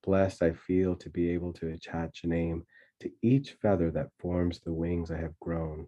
[0.04, 2.64] Blessed I feel to be able to attach a name
[3.00, 5.86] to each feather that forms the wings I have grown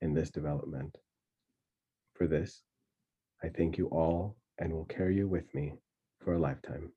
[0.00, 0.96] in this development.
[2.14, 2.62] For this,
[3.42, 5.74] I thank you all and will carry you with me
[6.22, 6.92] for a lifetime.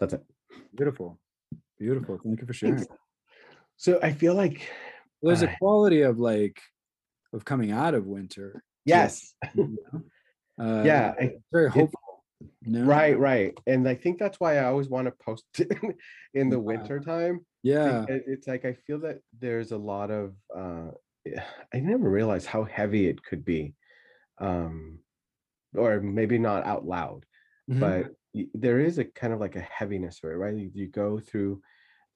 [0.00, 0.24] That's it.
[0.74, 1.18] Beautiful.
[1.78, 2.18] Beautiful.
[2.22, 2.76] Thank you for sharing.
[2.76, 2.92] Thanks.
[3.76, 4.68] So I feel like
[5.22, 6.60] There's a quality of like
[7.32, 8.62] of coming out of winter.
[8.84, 10.02] yes, you know?
[10.60, 12.24] Uh, yeah, I, it's very hopeful.
[12.62, 12.84] You know?
[12.84, 15.72] right, right, and I think that's why I always want to post it
[16.34, 16.62] in the Yeah.
[16.62, 17.44] winter time.
[17.62, 18.06] Yeah.
[18.08, 20.90] it's like I feel that there's a lot of uh
[21.74, 23.74] I never realized how heavy it could be.
[24.38, 25.00] Um
[25.74, 27.26] or maybe not out loud,
[27.70, 27.80] Mhm.
[27.80, 28.14] but
[28.54, 30.54] there is a kind of like a heaviness to it, right?
[30.54, 31.60] You, you go through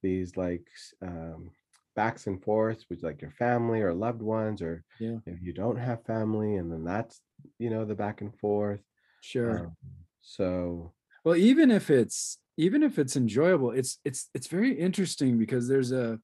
[0.03, 0.67] these like
[1.03, 1.51] um
[1.95, 5.19] backs and forths with like your family or loved ones, or Yeah.
[5.27, 7.21] if you don't have family, and then that's
[7.59, 8.81] you know the back and forth.
[9.21, 9.59] sure.
[9.67, 9.77] Um,
[10.21, 10.93] so
[11.25, 15.91] well even if it's even if it's enjoyable it's it's it's very interesting because there's
[15.93, 16.19] a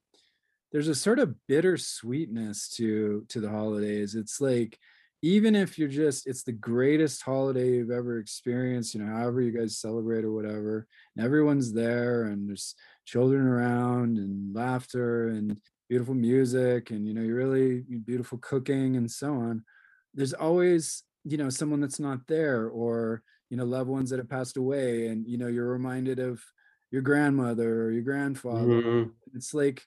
[0.72, 4.78] there's a sort of bitter sweetness to to the holidays it's like
[5.22, 9.50] even if you're just it's the greatest holiday you've ever experienced you know however you
[9.50, 12.76] guys celebrate or whatever and everyone's there and there's
[13.09, 15.57] children around and laughter and
[15.88, 19.64] beautiful music and you know you really beautiful cooking and so on.
[20.12, 24.29] There's always you know someone that's not there or you know loved ones that have
[24.29, 26.42] passed away and you know you're reminded of
[26.90, 28.83] your grandmother or your grandfather.
[28.83, 29.83] Mhm, it's like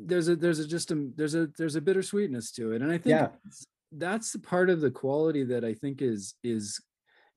[0.00, 2.80] there's a there's a just a there's a there's a bittersweetness to it.
[2.80, 3.28] And i think Yeah.
[3.92, 6.80] that's the part of the quality that i think is is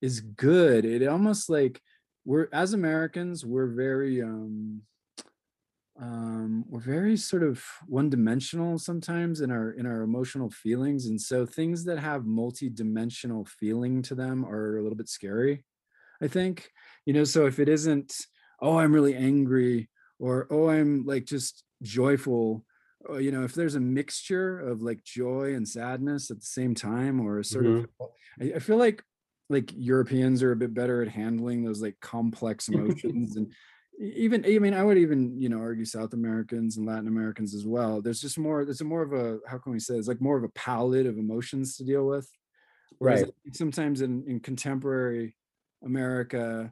[0.01, 0.85] is good.
[0.85, 1.81] It almost like
[2.25, 4.81] we're as americans we're very um
[6.01, 11.19] um we're very sort of one dimensional sometimes in our in our emotional feelings and
[11.19, 15.63] so things that have multi-dimensional feeling to them are a little bit scary
[16.21, 16.69] i think.
[17.05, 18.13] You know so if it isn't
[18.61, 22.63] oh i'm really angry or oh i'm like just joyful
[23.05, 26.75] or, you know if there's a mixture of like joy and sadness at the same
[26.75, 27.87] time or a sort of
[28.41, 29.03] I, I feel like
[29.49, 33.51] like europeans are a bit better at handling those like complex emotions and
[33.99, 37.65] even i mean i would even you know argue south americans and latin americans as
[37.65, 38.01] well.
[38.01, 40.37] There's just more there's a more of a how can we say it's like more
[40.37, 42.29] of a palette of emotions to deal with.
[42.97, 43.55] Whereas Right.
[43.55, 45.35] Sometimes in, in contemporary
[45.83, 46.71] america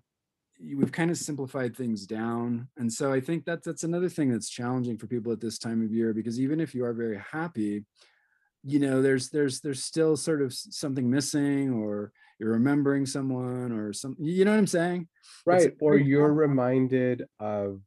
[0.59, 2.67] we've kind of simplified things down.
[2.77, 5.83] And so i think that that's another thing that's challenging for people at this time
[5.83, 7.85] of year because even if you are very happy
[8.63, 13.93] you know there's there's there's still sort of something missing or you're remembering someone or
[13.93, 15.07] some you know what i'm saying?
[15.45, 17.81] Right or you're reminded of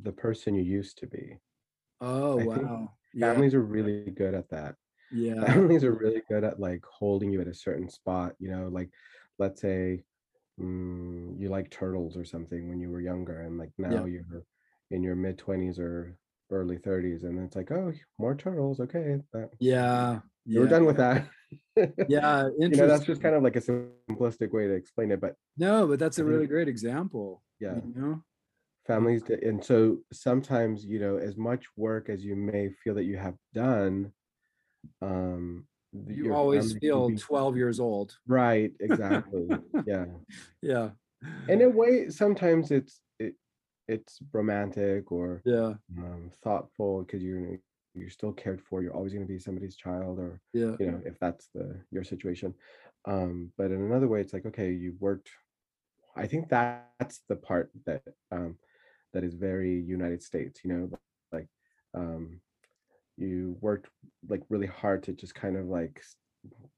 [0.00, 1.38] the person you used to be.
[2.00, 3.32] Oh I wow yeah.
[3.32, 4.76] families are really good at that.
[5.14, 5.44] Yeah.
[5.44, 8.88] Families are really good at like holding you at a certain spot you know like
[9.38, 10.04] let's say
[10.58, 14.24] mm, you like turtles or something when you were younger and like now you're
[14.90, 16.16] in your mid 20s or
[16.52, 20.84] early 30s and it's like oh more turtles okay that, yeah you were yeah done
[20.84, 21.28] with that.
[22.08, 25.34] Yeah you know that's just kind of like a simplistic way to explain it but
[25.58, 27.76] no but that's a really great example yeah.
[27.76, 28.22] you know?
[28.86, 33.16] Families and so sometimes you know as much work as you may feel that you
[33.16, 34.12] have done
[35.02, 35.66] um
[36.08, 38.16] you always feel be- 12 years old.
[38.26, 39.48] Right exactly
[39.86, 40.06] yeah.
[40.62, 40.90] Yeah.
[41.48, 43.11] In a way sometimes it's it
[43.88, 45.74] it's romantic or yeah.
[45.98, 47.58] um, thoughtful because you're
[47.94, 50.76] you're still cared for you're always going to be somebody's child or yeah.
[50.78, 52.54] you know if that's the your situation.
[53.06, 55.30] Um but in another way it's like okay you worked
[56.16, 58.56] i think that's the part that um
[59.12, 60.90] that is very united states you know
[61.32, 61.48] like
[61.94, 62.40] um
[63.16, 63.90] you worked
[64.28, 66.02] like really hard to just kind of like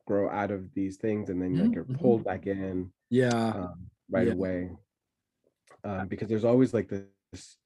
[0.06, 3.52] grow out of these things and then like Mhm, you're pulled back in yeah.
[3.54, 4.34] um, right Yeah.
[4.34, 4.70] away
[5.84, 7.56] um, because there's always like this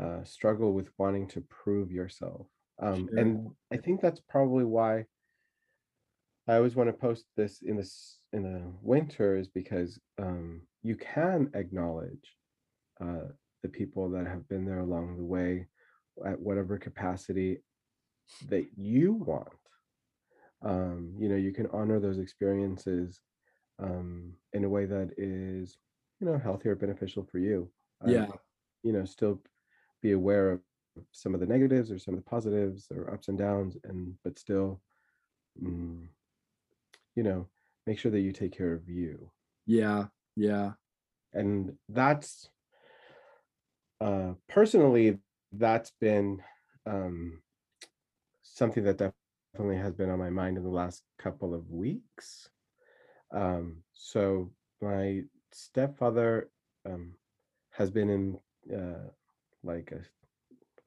[0.00, 2.46] uh, struggle with wanting to prove yourself
[2.82, 3.18] um, Sure.
[3.18, 5.04] and i think that's probably why
[6.48, 10.94] i always want to post this in this in the winter is because um, you
[10.96, 12.36] can acknowledge
[13.00, 13.28] uh,
[13.62, 15.66] the people that have been there along the way
[16.24, 17.58] at whatever capacity
[18.48, 19.48] that you want
[20.62, 23.20] um, you know you can honor those experiences
[23.78, 25.78] um, in a way that is
[26.20, 28.28] you know healthy or beneficial for you Um, yeah.
[28.82, 29.42] you know still
[30.02, 30.60] be aware of
[31.12, 34.38] some of the negatives or some of the positives or ups and downs and but
[34.38, 34.80] still
[35.62, 36.06] mm,
[37.14, 37.48] you know
[37.86, 39.30] make sure that you take care of you.
[39.66, 40.06] Yeah
[40.36, 40.72] yeah.
[41.32, 42.48] And that's
[44.00, 45.18] uh personally
[45.52, 46.42] that's been
[46.86, 47.42] um
[48.42, 48.98] something that
[49.54, 52.48] definitely has been on my mind in the last couple of weeks.
[53.32, 55.22] Um so my
[55.56, 56.48] stepfather
[56.84, 57.14] um
[57.70, 58.38] has been in
[58.74, 59.08] uh
[59.62, 60.00] like a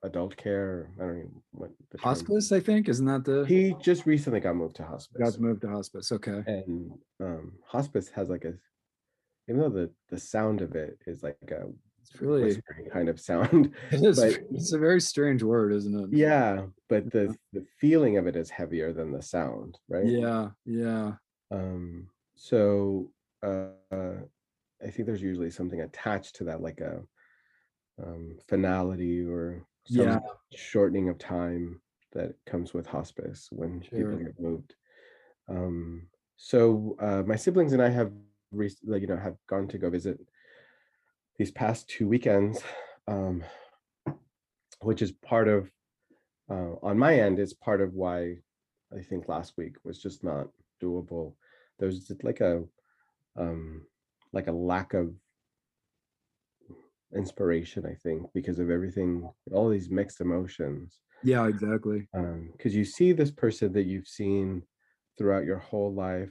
[0.08, 0.90] adult care.
[0.98, 4.40] I don't know what the term- Hospice, I think, isn't that the He just recently
[4.40, 5.20] got moved to hospice.
[5.20, 6.12] got moved to hospice?
[6.12, 6.42] Okay.
[6.48, 8.54] and um hospice has like a
[9.50, 11.64] even though the the sound of it is like a
[12.02, 12.62] It's really
[12.94, 16.10] kind of sound it is but- it's a very strange word, isn't it?
[16.26, 21.14] yeah but the the feeling of it is heavier than the sound right Yeah, yeah.
[21.52, 23.12] um so
[23.44, 24.20] uh
[24.84, 27.02] i think there's usually something attached to that like a
[28.02, 30.20] um finality or some Yeah.
[30.54, 31.82] shortening of time
[32.14, 34.76] that comes with hospice when people get moved.
[35.48, 36.08] Um
[36.38, 38.12] so uh my siblings and i have
[38.52, 40.20] like you know have gone to go visit
[41.38, 42.64] these past two weekends
[43.08, 43.44] um
[44.82, 45.70] which is part of
[46.50, 48.36] uh, on my end is part of why
[48.98, 50.48] i think last week was just not
[50.82, 51.34] doable.
[51.80, 52.64] There's like a
[53.38, 53.86] um
[54.34, 55.14] like a lack of
[57.16, 62.08] inspiration i think because of everything all these mixed emotions Yeah, exactly.
[62.14, 64.62] um because you see this person that you've seen
[65.18, 66.30] throughout your whole life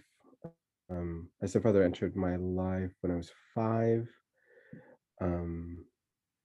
[0.90, 4.08] um my stepfather entered my life when i was five
[5.20, 5.84] um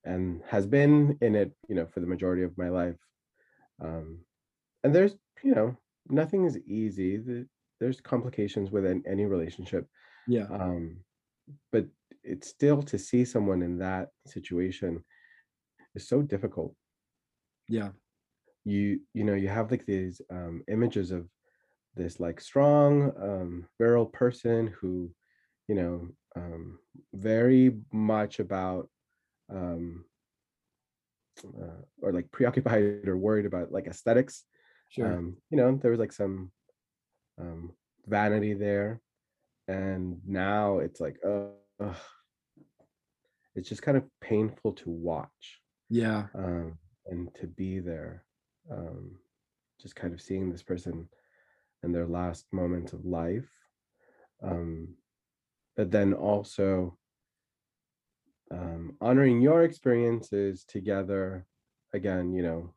[0.03, 2.97] and has been in it you know for the majority of my life
[3.83, 4.17] um
[4.83, 5.77] and there's you know
[6.09, 7.45] nothing is easy
[7.79, 9.87] there's complications within any relationship
[10.27, 10.47] Yeah.
[10.49, 10.97] um
[11.71, 11.85] but
[12.23, 15.03] it's still to see someone in that situation
[15.95, 16.75] is so difficult
[17.67, 17.91] Yeah.
[18.65, 21.27] you you know you have like these um images of
[21.95, 25.11] this like strong um virile person who
[25.67, 26.79] you know um
[27.13, 28.89] very much about
[29.49, 30.05] um
[31.61, 34.43] uh, or like preoccupied or worried about like aesthetics
[34.89, 35.07] Sure.
[35.07, 36.51] um you know there was like some
[37.39, 37.71] um
[38.07, 39.01] vanity there
[39.67, 41.47] and now it's like uh
[41.79, 41.95] ugh.
[43.55, 45.61] it's just kind of painful to watch
[45.93, 46.25] yeah.
[46.33, 48.23] um, and to be there,
[48.71, 49.11] um,
[49.79, 51.07] just kind of seeing this person
[51.83, 53.49] in their last moments of life,
[54.41, 54.87] um,
[55.75, 56.97] but then also
[58.51, 61.45] um, honoring your experiences together.
[61.93, 62.73] Again, you know,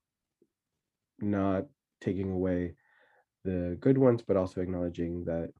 [1.20, 1.64] not
[2.02, 2.74] taking away
[3.44, 5.52] the good ones, but also acknowledging that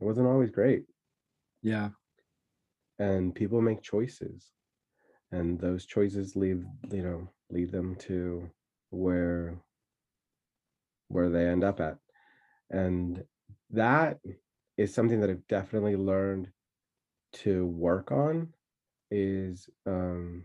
[0.00, 0.84] it wasn't always great
[1.62, 1.90] Yeah.
[2.98, 4.52] and people make choices
[5.32, 8.48] and those choices lead you know lead them to
[8.90, 9.58] where
[11.08, 11.98] where they end up at
[12.70, 13.22] and
[13.70, 14.18] that
[14.76, 16.48] is something that i've definitely learned
[17.32, 18.48] to work on
[19.10, 20.44] is um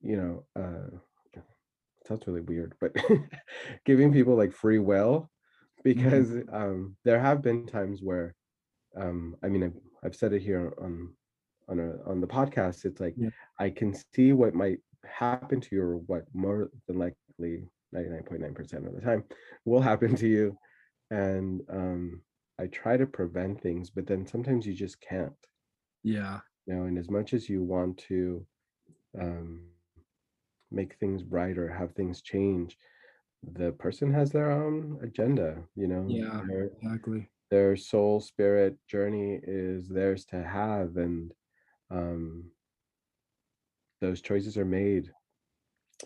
[0.00, 0.96] you know uh
[2.06, 2.92] sounds really weird but
[3.84, 5.30] giving people like free will
[5.84, 8.34] because um there have been times where
[8.96, 11.14] um i mean i've, I've said it here on
[11.68, 13.30] on a on the podcast it's like Yeah.
[13.58, 18.94] i can see what might happen to you or what more than likely 99.9% of
[18.94, 19.24] the time
[19.64, 20.56] will happen to you
[21.10, 22.20] and um
[22.60, 25.32] i try to prevent things but then sometimes you just can't
[26.02, 26.40] Yeah.
[26.66, 28.46] you know and as much as you want to
[29.20, 29.60] um
[30.70, 32.76] make things right or have things change
[33.42, 36.42] the person has their own agenda you know Yeah.
[36.48, 37.28] their, Exactly.
[37.50, 41.32] their soul spirit journey is theirs to have and
[41.90, 42.50] um
[44.00, 45.12] those choices are made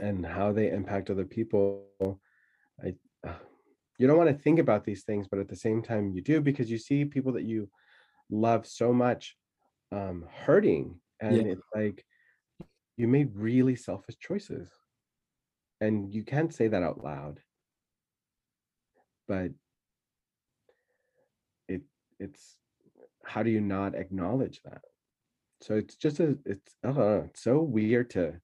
[0.00, 1.88] and how they impact other people
[2.84, 2.94] i
[3.26, 3.34] uh,
[3.98, 6.40] you don't want to think about these things but at the same time you do
[6.40, 7.68] because you see people that you
[8.30, 9.36] love so much
[9.92, 11.52] um hurting and Yeah.
[11.52, 12.04] it's like
[12.96, 14.70] you made really selfish choices
[15.82, 17.40] and you can't say that out loud.
[19.26, 19.50] But
[21.68, 21.82] it
[22.20, 22.56] it's
[23.24, 24.82] how do you not acknowledge that?
[25.60, 26.90] So it's just a it's I
[27.26, 28.40] it's so weird to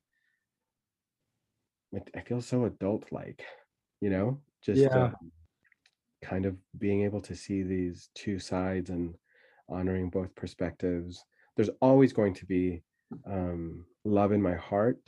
[1.92, 3.44] it, I feel so adult like
[4.00, 4.40] you know?
[4.62, 5.04] Just Yeah.
[5.06, 5.32] um,
[6.24, 9.14] kind of being able to see these two sides and
[9.68, 11.24] honoring both perspectives.
[11.54, 12.82] There's always going to be
[13.26, 14.98] um love in my heart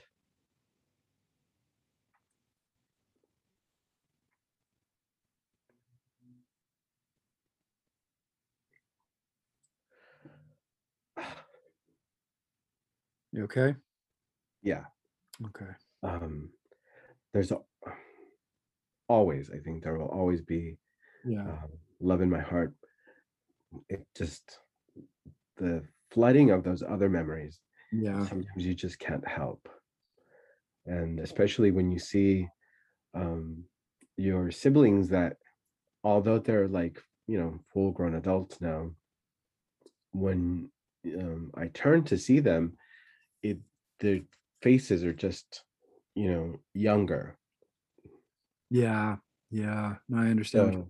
[13.33, 13.74] You okay?
[14.62, 14.85] yeah
[15.47, 15.72] Okay.
[16.03, 16.51] um
[17.33, 17.59] there's a,
[19.09, 20.76] always i think there will always be
[21.24, 21.43] Yeah.
[21.43, 21.70] um,
[22.01, 22.74] love in my heart
[23.89, 24.59] it just
[25.57, 27.61] the flooding of those other memories
[27.93, 28.26] Yeah.
[28.26, 29.66] sometimes you just can't help
[30.87, 32.49] and especially when you see
[33.14, 33.64] um
[34.16, 35.37] your siblings that
[36.05, 38.91] although they're like you know full grown adults now
[40.12, 40.70] when
[41.18, 42.76] um, i turn to see them
[43.43, 43.59] it
[44.01, 44.20] their
[44.62, 45.64] faces are just
[46.14, 47.38] you know, younger.
[48.70, 49.16] Yeah.
[49.51, 49.97] Yeah.
[50.14, 50.88] I understand So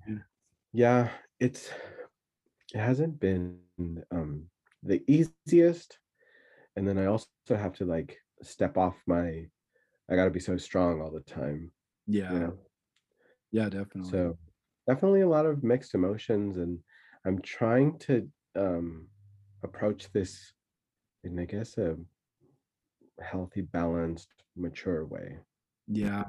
[0.72, 1.70] yeah, it's
[2.74, 3.60] it hasn't been
[4.10, 4.46] um
[4.82, 5.98] the easiest.
[6.76, 9.46] And then I also have to like step off my
[10.10, 11.72] I gotta be so strong all the time,
[12.28, 12.40] you Yeah.
[12.40, 12.58] know.
[13.52, 14.22] Yeah, definitely.
[14.22, 14.38] So
[14.86, 16.80] definitely a lot of mixed emotions and
[17.24, 19.08] I'm trying to um
[19.62, 20.52] approach this
[21.24, 21.96] in I guess a
[23.20, 25.38] healthy, balanced, mature way,
[25.86, 26.24] Yeah.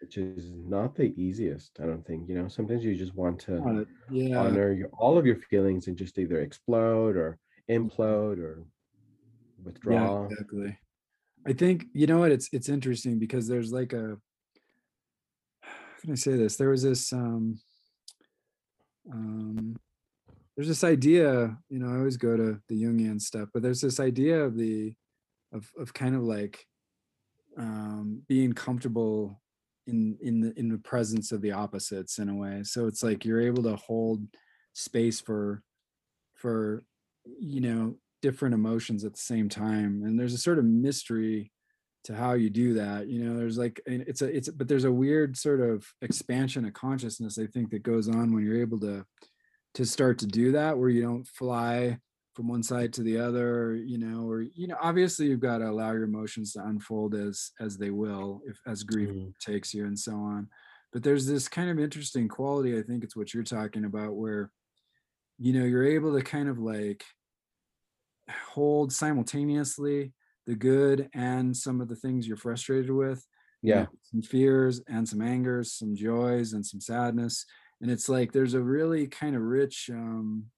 [0.00, 2.28] which is not the easiest, I don't think.
[2.28, 4.38] You know, sometimes you just want to Uh, yeah.
[4.38, 7.38] honor your all of your feelings and just either explode or
[7.70, 8.64] implode or
[9.64, 10.26] Yeah, withdraw.
[10.26, 10.78] exactly.
[11.46, 12.32] I think you know what?
[12.32, 14.16] It's it's interesting because there's like a
[15.62, 16.56] how can I say this?
[16.56, 17.58] There was this um
[19.12, 19.76] um
[20.56, 24.00] there's this idea, you know, I always go to the Jungian stuff, but there's this
[24.00, 24.94] idea of the
[25.52, 26.66] of of kind of like
[27.58, 29.40] um being comfortable
[29.86, 32.62] in in the in the presence of the opposites in a way.
[32.64, 34.26] So it's like you're able to hold
[34.72, 35.62] space for
[36.34, 36.84] for
[37.38, 41.50] you know different emotions at the same time and there's a sort of mystery
[42.04, 44.92] to how you do that you know there's like it's a it's but there's a
[44.92, 49.04] weird sort of expansion of consciousness i think that goes on when you're able to
[49.74, 51.98] to start to do that where you don't fly
[52.36, 55.70] from one side to the other you know or you know obviously you've got to
[55.70, 59.34] allow your emotions to unfold as as they will if as grief Mhm.
[59.40, 60.48] takes you and so on
[60.92, 64.52] but there's this kind of interesting quality i think it's what you're talking about where
[65.38, 67.04] you know you're able to kind of like
[68.30, 70.12] hold simultaneously
[70.46, 73.24] the good and some of the things you're frustrated with
[73.64, 73.86] you know Yeah.
[74.02, 77.44] some fears and some angers some joys and some sadness
[77.80, 80.50] and it's like there's a really kind of rich um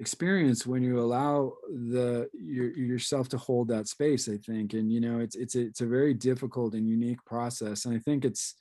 [0.00, 5.00] experience when you allow the your, yourself to hold that space i think and you
[5.00, 8.54] know it's it's a, it's a very difficult and unique process and i think it's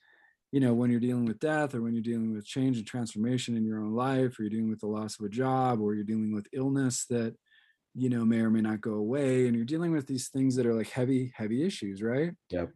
[0.51, 3.55] you know when you're dealing with death or when you're dealing with change and transformation
[3.55, 6.03] in your own life or you're dealing with the loss of a job or you're
[6.03, 7.33] dealing with illness that
[7.95, 10.65] you know may or may not go away and you're dealing with these things that
[10.65, 12.69] are like heavy heavy issues right Yep.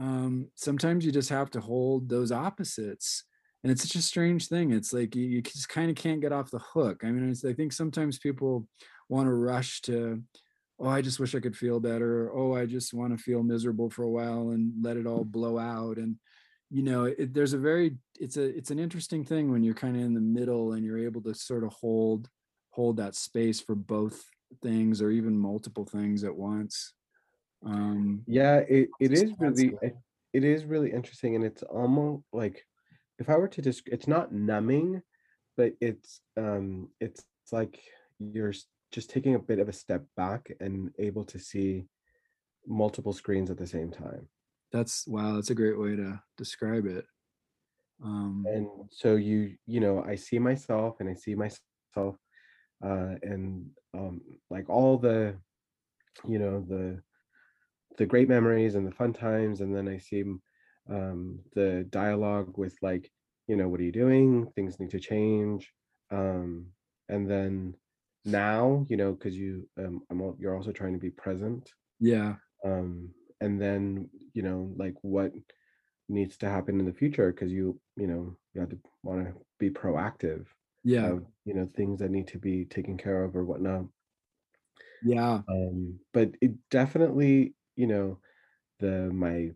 [0.00, 3.24] um sometimes you just have to hold those opposites
[3.62, 6.32] and it's such a strange thing it's like you, you just kind of can't get
[6.32, 8.66] off the hook i mean it's, i think sometimes people
[9.08, 10.22] want to rush to
[10.78, 13.42] oh i just wish i could feel better or, oh i just want to feel
[13.42, 16.16] miserable for a while and let it all blow out and
[16.70, 19.96] you know it, there's a very it's a it's an interesting thing when you're kind
[19.96, 22.28] of in the middle and you're able to sort of hold
[22.70, 24.22] hold that space for both
[24.62, 26.92] things or even multiple things at once
[27.66, 29.96] um Yeah, it, it it's really it,
[30.32, 32.64] it is really interesting and it's almost like
[33.20, 35.02] if I were to just it's not numbing,
[35.56, 37.78] but it's um it's like
[38.18, 38.54] you're
[38.92, 41.84] just taking a bit of a step back and able to see
[42.66, 44.28] multiple screens at the same time.
[44.72, 47.04] that's wow that's a great way to describe it
[48.04, 52.16] um And so you you know, I see myself and I see myself
[52.84, 55.36] uh and um like all the
[56.26, 57.02] you know the
[57.98, 60.22] the great memories and the fun times and then i see
[60.88, 63.10] um the dialogue with like
[63.46, 64.50] you know what are you doing?
[64.54, 65.72] Things need to change.
[66.10, 66.66] Um
[67.08, 67.74] and then
[68.24, 71.72] now you know because you um I'm, you're also trying to be present.
[71.98, 72.34] Yeah.
[72.64, 73.10] Um
[73.40, 75.32] and then you know like what
[76.08, 79.32] needs to happen in the future because you you know you have to want to
[79.58, 80.46] be proactive
[80.84, 81.02] yeah.
[81.02, 83.84] have you know things that need to be taken care of or whatnot.
[85.02, 85.40] Yeah.
[85.48, 88.18] Um but it definitely you know
[88.80, 89.50] the my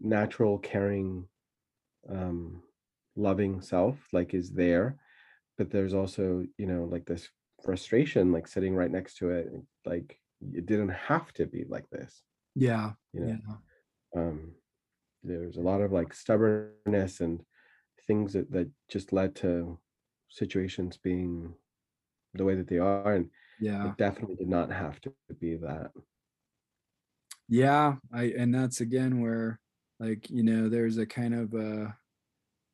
[0.00, 1.26] natural caring
[2.10, 2.62] um
[3.16, 4.96] loving self like is there
[5.56, 7.28] but there's also you know like this
[7.64, 9.50] frustration like sitting right next to it
[9.86, 10.18] like
[10.52, 12.22] it didn't have to be like this
[12.54, 13.36] yeah you yeah.
[13.46, 14.52] Know um
[15.22, 17.40] there's a lot of like stubbornness and
[18.06, 19.78] things that that just led to
[20.28, 21.54] situations being
[22.34, 23.30] the way that they are and
[23.60, 23.88] yeah.
[23.88, 25.92] it definitely did not have to be that.
[27.48, 29.60] Yeah i and that's again where
[30.00, 31.88] like you know there's a kind of uh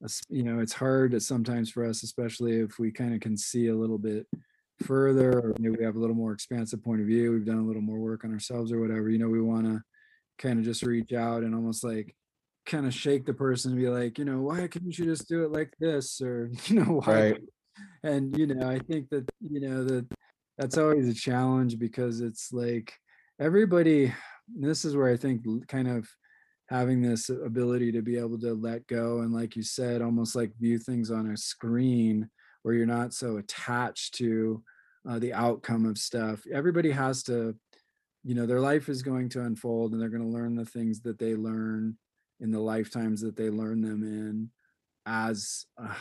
[0.03, 3.37] a s- you know it's hard sometimes for us especially if we kind of can
[3.37, 4.27] see a little bit
[4.83, 7.67] further or maybe we have a little more expansive point of view we've done a
[7.67, 9.81] little more work on ourselves or whatever you know we want to
[10.39, 12.15] kind of just reach out and almost like
[12.65, 15.45] kind of shake the person and be like you know why couldn't you just do
[15.45, 16.21] it like this?
[16.23, 17.43] or you know why right.
[18.05, 20.07] and you know i think that you know that
[20.57, 22.95] that's always a challenge because it's like
[23.39, 24.13] everybody
[24.49, 26.09] this is where i think kind of
[26.71, 30.57] having this ability to be able to let go and like you said almost like
[30.59, 32.31] view things on a screen
[32.63, 34.63] where you're not so attached to
[35.09, 36.43] uh, the outcome of stuff.
[36.53, 37.57] Everybody has to
[38.23, 41.01] you know their life is going to unfold and they're going to learn the things
[41.01, 41.97] that they learn
[42.41, 44.51] in the lifetimes that they learn them in
[45.07, 45.95] as uh,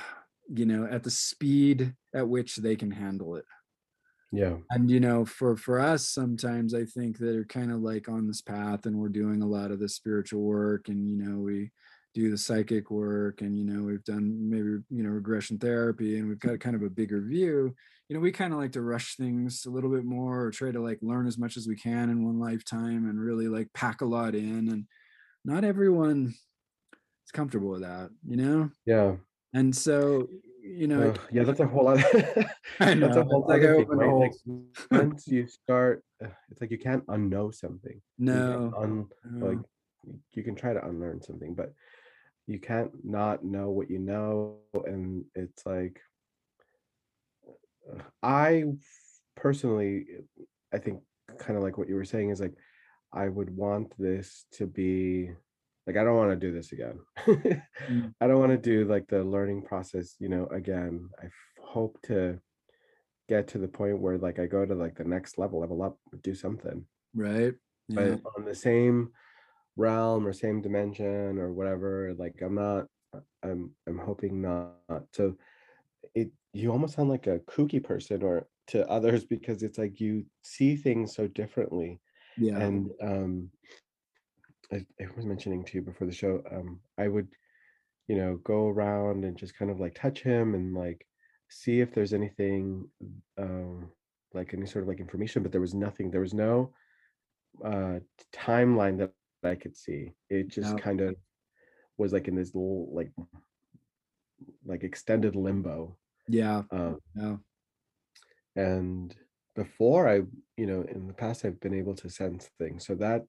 [0.53, 3.45] you know at the speed at which they can handle it
[4.31, 4.57] yeah.
[4.69, 8.27] And you know for for us sometimes i think that are kind of like on
[8.27, 11.71] this path and we're doing a lot of the spiritual work and you know we
[12.13, 16.27] do the psychic work and you know we've done maybe you know regression therapy and
[16.27, 17.73] we've got kind of a bigger view
[18.07, 20.71] you know we kind of like to rush things a little bit more or try
[20.71, 24.01] to like learn as much as we can in one lifetime and really like pack
[24.01, 24.85] a lot in and
[25.45, 26.33] not everyone
[27.25, 28.69] is comfortable with that you know?
[28.85, 29.15] Yeah.
[29.53, 30.27] And so
[30.69, 31.97] you know Ugh, yeah that's a whole lot
[32.79, 34.13] that's a whole like other thing, right?
[34.13, 34.33] like
[34.91, 39.47] once you start it's like you can't unknow something no un, no.
[39.47, 39.57] like
[40.31, 41.73] you can try to unlearn something but
[42.47, 45.99] you can't not know what you know and it's like
[48.21, 48.63] i
[49.35, 50.05] personally
[50.73, 51.01] i think
[51.37, 52.53] kind of like what you were saying is like
[53.13, 55.31] i would want this to be
[55.89, 56.99] like i don't want to do this again.
[57.89, 58.13] Mm.
[58.21, 61.09] i don't want to do like the learning process you know again.
[61.19, 62.39] I f- hope to
[63.27, 65.97] get to the point where like i go to like the next level level up
[66.21, 66.85] do something.
[67.15, 67.53] Right.
[67.87, 68.17] Yeah.
[68.21, 69.09] but on the same
[69.77, 72.85] realm or same dimension or whatever like i'm not
[73.43, 75.03] i'm i'm hoping not.
[75.13, 75.35] So
[76.13, 80.25] it you almost sound like a kooky person or to others because it's like you
[80.43, 81.99] see things so differently
[82.37, 82.57] yeah.
[82.59, 83.49] and um
[84.71, 87.27] I, I was mentioning to you before the show um i would
[88.07, 91.05] you know go around and just kind of like touch him and like
[91.49, 92.87] see if there's anything
[93.37, 93.89] um
[94.33, 96.71] like any sort of like information but there was nothing there was no
[97.65, 97.99] uh
[98.33, 99.11] timeline that
[99.43, 100.11] i could see.
[100.29, 100.83] It just Yeah.
[100.83, 101.15] kind of
[101.97, 103.11] was like in this little like
[104.65, 105.97] like extended limbo
[106.27, 106.63] yeah.
[106.71, 107.35] um yeah.
[108.55, 109.15] and
[109.55, 110.21] before i
[110.57, 113.25] you know in the past i've been able to sense things so that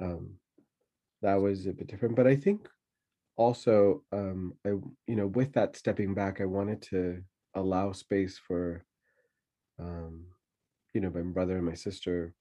[0.00, 0.30] um
[1.22, 2.68] that was a bit different but i think
[3.36, 4.70] also um i
[5.06, 7.22] you know with that stepping back i wanted to
[7.54, 8.84] allow space for
[9.78, 10.24] um
[10.94, 12.34] you know my brother and my sister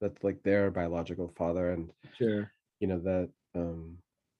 [0.00, 2.50] that's like their biological father and sure.
[2.80, 3.96] you know that um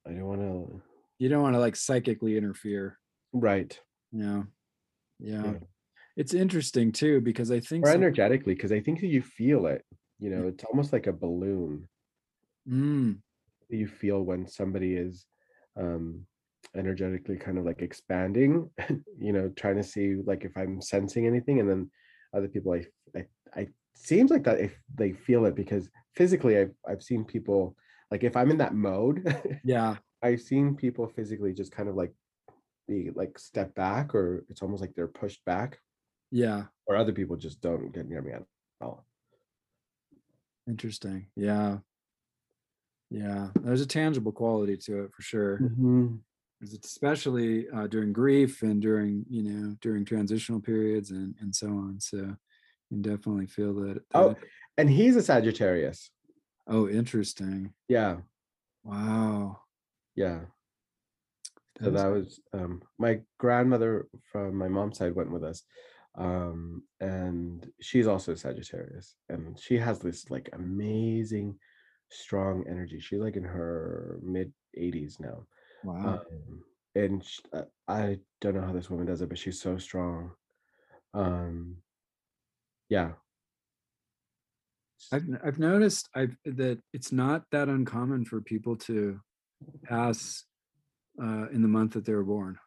[0.07, 0.83] i don't want to
[1.18, 2.99] you don't want to like psychically interfere.
[3.33, 3.79] Right.
[4.12, 4.43] Yeah.
[5.18, 5.45] Yeah.
[5.45, 5.53] Yeah.
[6.16, 9.66] it's interesting too because i think or some- energetically because i think that you feel
[9.66, 9.83] it
[10.18, 11.89] you know it's almost like a balloon.
[12.68, 13.18] Mm,
[13.69, 15.27] you feel when somebody is
[15.79, 16.27] um
[16.75, 18.69] energetically kind of like expanding
[19.19, 21.91] you know trying to see like if i'm sensing anything and then
[22.35, 22.85] other people i
[23.17, 27.77] i, I seems like that if they feel it because physically i've i've seen people
[28.11, 29.97] like if i'm in that mode yeah.
[30.23, 32.12] I've seen people physically just kind of like
[32.89, 35.79] be like step back or it's almost like they're pushed back.
[36.31, 36.64] Yeah.
[36.87, 38.43] Or other people just don't get near me at
[38.81, 39.07] all.
[40.67, 41.27] Interesting.
[41.37, 41.79] Yeah
[43.11, 45.59] yeah there's a tangible quality to it for sure.
[45.59, 46.20] Mhm.
[46.61, 51.68] it's especially uh, during grief and during you know during transitional periods and and so
[51.68, 52.36] on so you
[52.90, 54.36] can definitely feel that, that oh
[54.78, 56.11] and he's a sagittarius.
[56.68, 57.72] Oh interesting.
[57.88, 58.16] Yeah.
[58.84, 59.61] Wow.
[60.14, 60.40] Yeah.
[61.82, 65.62] So that was um, my grandmother from my mom's side went with us,
[66.16, 71.59] um, and she's also Sagittarius, and she has this like amazing,
[72.11, 73.00] strong energy.
[73.00, 75.46] She's like in her mid 80s now,
[75.84, 79.61] wow um, and sh- uh, I don't know how this woman does it, but she's
[79.61, 80.32] so strong.
[81.14, 81.76] Um,
[82.88, 83.12] yeah,
[85.12, 89.20] I've I've noticed I've that it's not that uncommon for people to
[89.84, 90.44] pass
[91.22, 92.59] uh, in the month that they were born.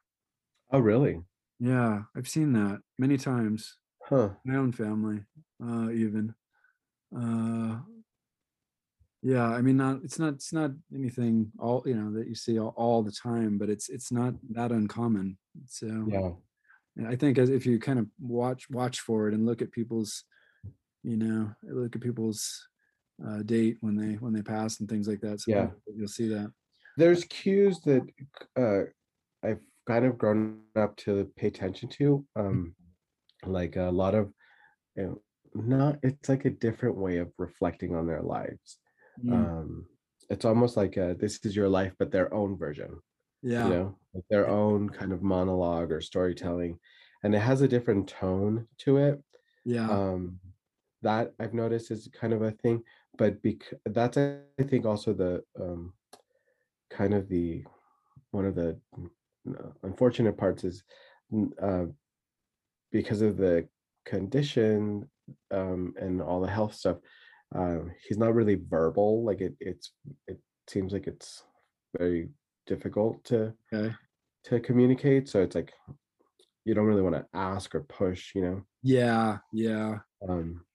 [0.71, 1.21] oh really?
[1.59, 3.77] Yeah, I've seen that many times.
[4.03, 4.29] Huh?
[4.45, 5.21] My own family,
[5.63, 6.33] uh, even.
[7.15, 7.79] Uh,
[9.21, 12.57] yeah, I mean, not it's not it's not anything all you know that you see
[12.59, 15.37] all, all the time, but it's it's not that uncommon.
[15.65, 16.31] So Yeah,
[16.95, 19.71] and I think as if you kind of watch watch for it and look at
[19.71, 20.23] people's,
[21.03, 22.67] you know, look at people's
[23.25, 25.41] uh, date when they when they pass and things like that.
[25.41, 25.69] So Yeah.
[25.93, 26.51] you'll see that.
[26.97, 28.03] there's cues that
[28.57, 28.81] uh,
[29.47, 32.25] I've kind of grown up to pay attention to.
[32.35, 32.75] Um,
[33.45, 34.33] like a lot of,
[34.95, 35.21] you know,
[35.55, 38.79] not it's like a different way of reflecting on their lives.
[39.23, 39.87] Mm, Um,
[40.29, 43.01] it's almost like a, this is your life, but their own version.
[43.41, 46.79] yeah, You know, like their own kind of monologue or storytelling,
[47.23, 49.23] and it has a different tone to it.
[49.65, 50.39] yeah, Um,
[51.03, 52.83] that I've noticed is kind of a thing,
[53.17, 55.93] but bec- that's I think also the um,
[56.89, 57.65] kind of the
[58.31, 58.79] one of the
[59.49, 60.83] uh, unfortunate parts is
[61.61, 61.85] uh,
[62.91, 63.67] because of the
[64.05, 65.09] condition
[65.51, 66.97] um, and all the health stuff.
[67.55, 69.23] Um, he's not really verbal.
[69.23, 69.91] Like it, it's
[70.27, 71.43] it seems like it's
[71.97, 72.29] very
[72.67, 73.93] difficult to Okay.
[74.45, 75.27] to communicate.
[75.27, 75.73] So it's like
[76.65, 78.61] you don't really want to ask or push, you know.
[78.83, 79.99] Yeah, yeah.
[80.27, 80.65] Um,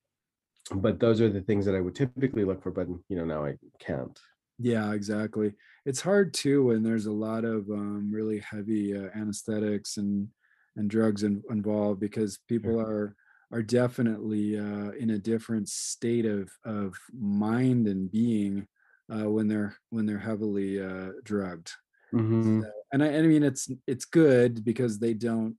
[0.75, 3.45] but those are the things that I would typically look for, but you know, now
[3.45, 4.19] I can't.
[4.59, 5.53] Yeah, exactly.
[5.85, 10.29] It's hard too when there's a lot of um, really heavy uh, anesthetics and
[10.77, 13.15] and drugs in, involved because people are
[13.53, 18.67] are definitely uh, in a different state of of mind and being
[19.13, 21.73] uh, when they're when they're heavily uh, drugged.
[22.13, 25.57] hmm So- and I, I mean, it's it's good because they don't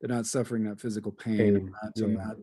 [0.00, 1.40] they're not suffering that physical pain.
[1.40, 2.24] I'm Pain, not, I'm yeah.
[2.26, 2.36] not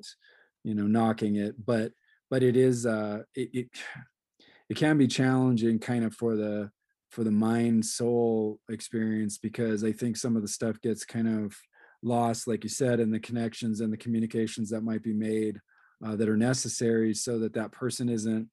[0.64, 1.94] you know knocking it, but
[2.30, 3.68] but it is uh it, it
[4.70, 6.72] it can be challenging kind of for the
[7.10, 11.56] for the mind soul experience because I think some of the stuff gets kind of
[12.04, 15.60] lost, like you said, and the connections and the communications that might be made
[16.06, 18.50] uh, that are necessary so that that person isn't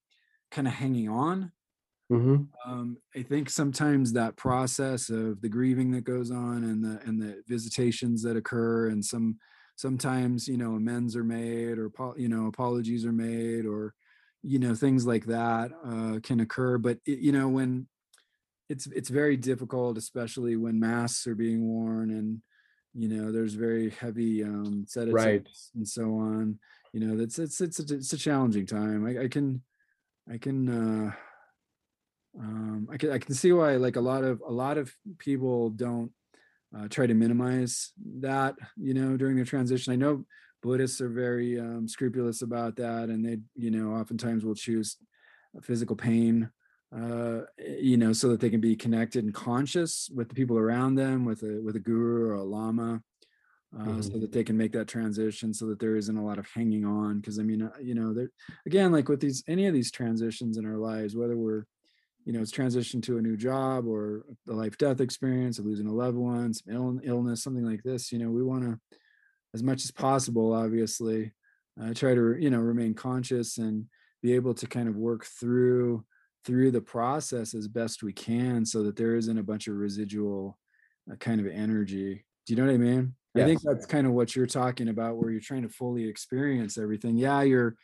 [0.50, 1.52] kind of hanging on
[2.10, 7.00] hmm um, I think sometimes that process of the grieving that goes on and the
[7.06, 9.38] and the visitations that occur, and some
[9.76, 13.94] sometimes you know amends are made or you know apologies are made or
[14.42, 16.76] you know things like that uh, can occur.
[16.78, 17.88] But it, you know when
[18.68, 22.42] it's it's very difficult, especially when masks are being worn and
[22.94, 25.48] you know there's very heavy um, sedatives Right.
[25.74, 26.58] and so on.
[26.92, 29.06] You know that's it's it's a, it's a challenging time.
[29.06, 29.62] I, I can
[30.30, 30.68] I can.
[30.68, 31.12] Uh,
[32.38, 35.70] um i can i can see why like a lot of a lot of people
[35.70, 36.12] don't
[36.76, 40.24] uh, try to minimize that you know during the transition i know
[40.62, 44.96] buddhists are very um, scrupulous about that and they you know oftentimes will choose
[45.62, 46.48] physical pain
[46.96, 50.96] uh you know so that they can be connected and conscious with the people around
[50.96, 53.00] them with a with a guru or a lama
[53.78, 54.20] uh, so Mhm.
[54.22, 57.20] that they can make that transition so that there isn't a lot of hanging on
[57.20, 58.30] because i mean uh, you know there
[58.66, 61.64] again like with these any of these transitions in our lives whether we're
[62.24, 65.86] you know it's transition to a new job or the life death experience of losing
[65.86, 68.80] a loved one some Ill, illness something like this you know we want to
[69.54, 71.32] as much as possible obviously
[71.80, 73.86] uh, try to you know remain conscious and
[74.22, 76.04] be able to kind of work through
[76.44, 80.58] through the process as best we can so that there isn't a bunch of residual
[81.10, 82.24] uh, kind of energy.
[82.46, 83.14] Do you know what i mean?
[83.36, 86.78] I think that's kind of what you're talking about where you're trying to fully experience
[86.78, 87.16] everything.
[87.16, 87.76] Yeah you're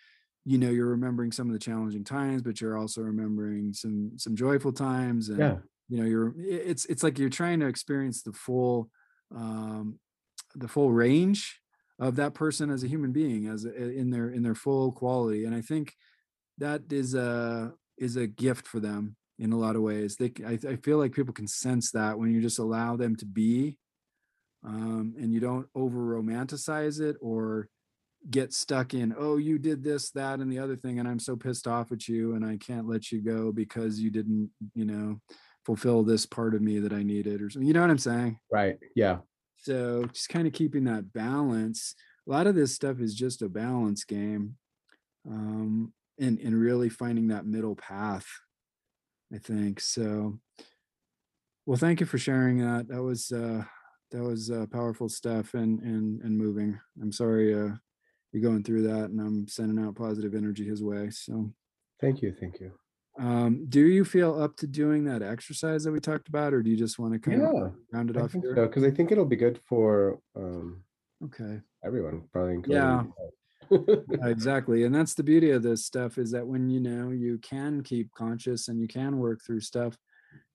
[0.44, 4.34] you know you're remembering some of the challenging times but you're also remembering some some
[4.36, 5.56] joyful times and Yeah.
[5.88, 8.88] you know you're it's it's like you're trying to experience the full
[9.34, 9.98] um
[10.54, 11.60] the full range
[11.98, 15.44] of that person as a human being as a, in their in their full quality.
[15.46, 15.94] And i think
[16.58, 20.52] that is a is a gift for them in a lot of ways they I,
[20.68, 23.78] I feel like people can sense that when you just allow them to be
[24.64, 27.68] um and you don't over romanticize it or
[28.30, 31.36] get stuck in oh you did this that and the other thing and i'm so
[31.36, 35.20] pissed off at you and i can't let you go because you didn't you know
[35.64, 38.38] fulfill this part of me that i needed or something you know what i'm saying
[38.50, 38.78] Right.
[38.94, 39.18] Yeah.
[39.58, 41.94] so just kind of keeping that balance
[42.26, 44.56] a lot of this stuff is just a balance game
[45.28, 48.26] um and and really finding that middle path
[49.34, 50.38] i think so
[51.66, 53.62] well thank you for sharing that that was uh
[54.12, 57.70] that was uh, powerful stuff and and and moving i'm sorry uh
[58.32, 61.52] you're going through that and i'm sending out positive energy his way so
[61.98, 62.34] Thank you.
[62.38, 62.72] Thank you.
[63.18, 66.68] um do you feel up to doing that exercise that we talked about or do
[66.70, 67.68] you just want to kind of Yeah.
[67.92, 70.84] round it I off here so because I think it'll be good for um
[71.24, 73.04] okay everyone, probably Yeah.
[73.70, 77.38] Yeah, exactly and that's the beauty of this stuff is that when you know you
[77.38, 79.96] can keep conscious and you can work through stuff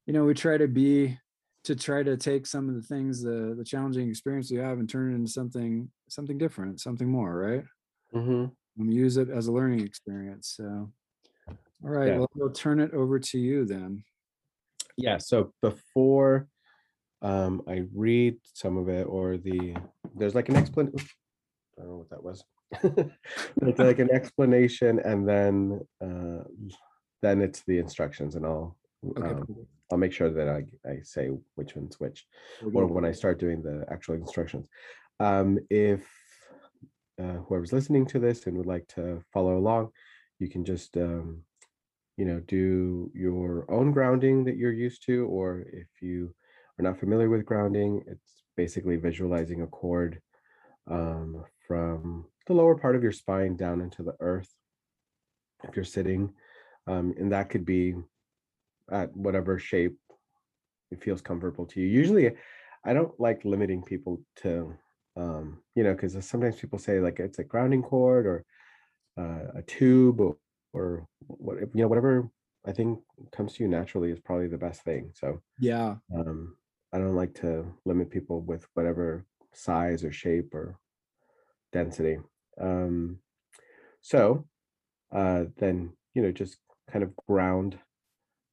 [0.06, 1.18] you know we try to be
[1.64, 4.90] to try to take some of the things the the challenging experience you have and
[4.90, 7.64] turn it into something something different something more right
[8.14, 8.46] hmm
[8.78, 10.90] and use it as a learning experience so
[11.84, 12.18] all right Yeah.
[12.20, 14.04] well i'll turn it over to you then
[14.98, 15.18] Yeah.
[15.20, 16.48] So before
[17.22, 19.76] um I read some of it or the
[20.16, 21.08] there's like an explanation.
[21.78, 22.44] I don't know what that was.
[22.84, 26.44] It's like an explanation and then uh
[27.22, 28.78] then it's the instructions and I'll
[29.18, 29.68] okay um.
[29.92, 32.26] I'll make sure that I, I say which one's which
[32.74, 34.66] or when I start doing the actual instructions.
[35.20, 36.08] Um, if
[37.22, 39.90] uh, whoever's listening to this and would like to follow along,
[40.40, 41.44] you can just um,
[42.18, 46.34] you know do your own grounding that you're used to, or if you
[46.80, 50.22] are not familiar with grounding, it's basically visualizing a cord
[50.90, 54.50] um, from the lower part of your spine down into the earth.
[55.64, 56.34] If you're sitting,
[56.88, 57.96] um, and that could be
[58.92, 59.98] at whatever shape
[60.90, 61.88] it feels comfortable to you.
[61.88, 62.32] Usually,
[62.84, 64.74] I don't like limiting people to,
[65.16, 68.46] um, you know, because sometimes people say like it's a grounding cord or
[69.18, 70.38] uh, a tube or,
[70.74, 72.30] or what you know whatever
[72.66, 73.00] I think
[73.32, 75.12] comes to you naturally is probably the best thing.
[75.14, 75.96] So Yeah.
[76.16, 76.56] um,
[76.92, 80.78] I don't like to limit people with whatever size or shape or
[81.72, 82.18] density.
[82.60, 83.20] Um,
[84.02, 84.46] so
[85.12, 86.58] uh, then you know just
[86.92, 87.78] kind of ground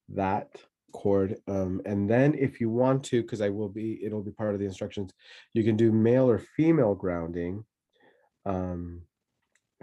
[0.08, 0.48] that
[0.92, 4.54] cord um, and then if you want to because i will be it'll be part
[4.54, 5.12] of the instructions
[5.52, 7.64] you can do male or female grounding
[8.46, 9.02] um,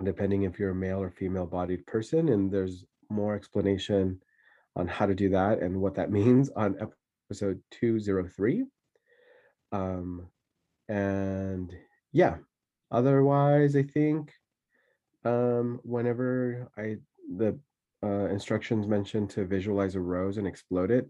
[0.04, 4.20] depending if you're a male or female bodied person and there's more explanation
[4.76, 6.76] on how to do that and what that means on
[7.30, 8.66] episode 203
[9.72, 10.28] um
[10.90, 11.76] and
[12.12, 12.36] yeah
[12.96, 14.32] otherwise i think
[15.26, 16.96] um whenever i
[17.38, 17.58] the
[18.04, 21.10] uh, instructions mentioned to visualize a rose and explode it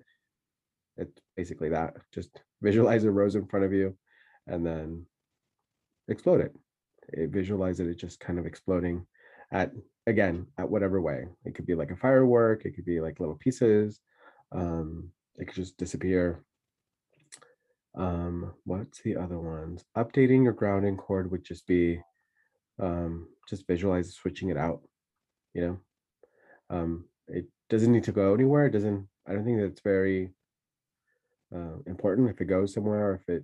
[0.98, 2.30] it's basically that just
[2.62, 3.96] visualize a rose in front of you
[4.48, 5.06] and then
[6.08, 6.56] explode it,
[7.10, 9.06] it visualize it, it just kind of exploding
[9.52, 9.72] at
[10.08, 11.26] again at whatever way.
[11.46, 14.00] It could be like a firework it could be like little pieces
[14.52, 16.44] um it could just disappear
[17.98, 19.84] um what's the other ones?
[19.98, 22.02] Updating your grounding cord would just be
[22.80, 24.82] um just visualize switching it out
[25.54, 25.80] you know?
[26.70, 30.32] Um it doesn't need to go anywhere it doesn't i don't think that's very
[31.56, 33.44] uh, important if it goes somewhere or if it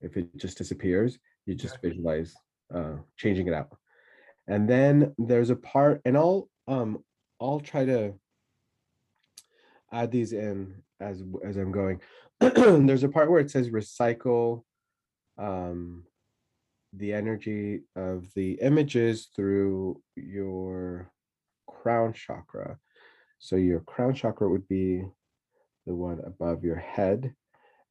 [0.00, 2.34] if it just disappears you just visualize
[2.74, 3.76] uh changing it out.
[4.46, 7.04] And then there's a part and i'll um
[7.40, 8.14] i'll try to
[9.92, 12.00] add these in as as i'm going
[12.40, 14.62] there's a part where it says recycle
[15.38, 16.04] um
[16.94, 21.10] the energy of the images through your
[21.68, 22.78] crown chakra.
[23.38, 25.04] So your crown chakra would be
[25.86, 27.34] the one above your head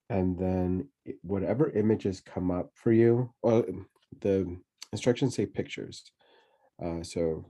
[0.09, 0.87] and then
[1.21, 3.65] whatever images come up for you well
[4.21, 4.57] the
[4.91, 6.03] instructions say pictures
[6.83, 7.43] uh, so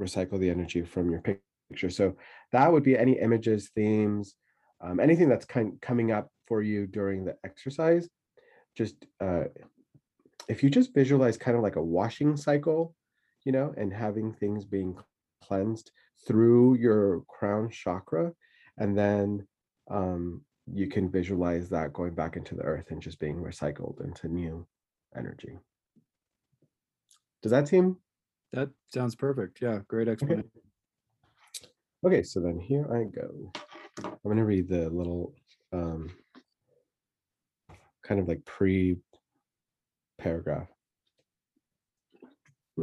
[0.00, 2.14] recycle the energy from your picture so
[2.52, 4.36] that would be any images themes
[4.80, 8.08] um, anything that's kind coming up for you during the exercise
[8.76, 9.44] just uh,
[10.48, 12.94] if you just visualize kind of like a washing cycle
[13.44, 14.96] you know and having things being
[15.42, 15.90] cleansed
[16.26, 18.32] through your crown chakra
[18.78, 19.46] and then
[19.90, 24.28] um, you can visualize that going back into the earth and just being recycled into
[24.28, 24.66] new
[25.16, 25.58] energy
[27.42, 27.96] does that seem
[28.52, 29.60] That sounds perfect.
[29.62, 30.50] Yeah, great explanation.
[32.04, 33.52] Okay, so then here I go.
[34.04, 35.34] I'm going to read the little
[35.72, 36.10] um,
[38.04, 38.96] kind of like pre
[40.18, 40.68] paragraph.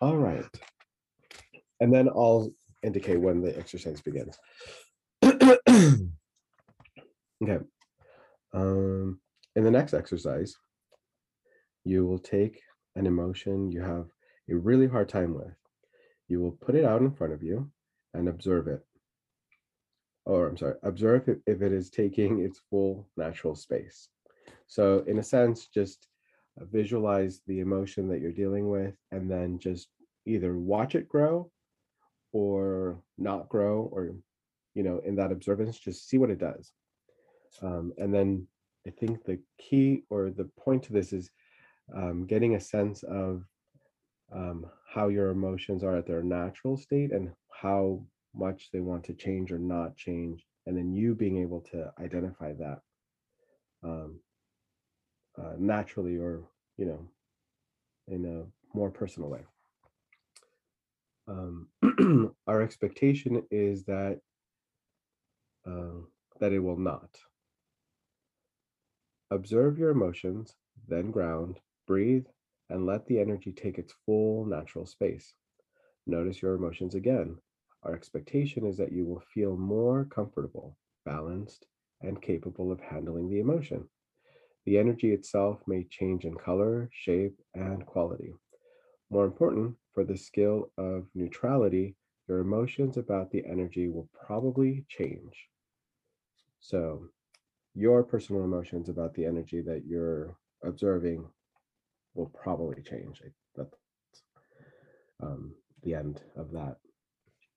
[0.00, 0.44] All right.
[1.80, 2.50] And then I'll
[2.82, 4.38] indicate when the exercise begins.
[5.24, 6.08] okay.
[8.54, 9.20] Um,
[9.54, 10.54] in the next exercise,
[11.84, 12.60] you will take
[12.96, 14.06] an emotion you have
[14.50, 15.54] a really hard time with.
[16.28, 17.70] You will put it out in front of you
[18.16, 18.80] and observe it.
[20.24, 24.08] Or I'm sorry, observe if, if it is taking its full natural space.
[24.66, 26.08] So in a sense, just
[26.60, 29.88] uh, visualize the emotion that you're dealing with and then just
[30.26, 31.50] either watch it grow
[32.32, 34.10] or not grow or
[34.74, 36.72] you know in that observance just see what it does
[37.62, 38.46] um, and then
[38.86, 41.30] i think the key or the point to this is
[41.94, 43.44] um, getting a sense of
[44.34, 47.30] um, how your emotions are at their natural state and
[47.60, 48.02] how
[48.34, 52.52] much they want to change or not change and then you being able to identify
[52.52, 52.80] that
[53.82, 54.18] um,
[55.38, 56.42] uh, naturally or
[56.76, 57.08] you know
[58.08, 59.44] in a more personal way.
[61.28, 61.68] Um,
[62.46, 64.20] our expectation is that
[65.66, 66.00] uh,
[66.40, 67.10] that it will not.
[69.30, 70.54] Observe your emotions
[70.88, 72.26] then ground breathe
[72.70, 75.32] and let the energy take its full natural space.
[76.06, 77.36] Notice your emotions again
[77.86, 81.66] our expectation is that you will feel more comfortable balanced
[82.02, 83.88] and capable of handling the emotion
[84.64, 88.34] the energy itself may change in color shape and quality
[89.10, 91.94] more important, for the skill of neutrality,
[92.28, 95.48] your emotions about the energy will probably change.
[96.60, 97.06] So,
[97.74, 101.24] your personal emotions about the energy that you're observing
[102.14, 103.22] will probably change.
[103.54, 103.76] That's
[105.22, 106.78] um, the end of that.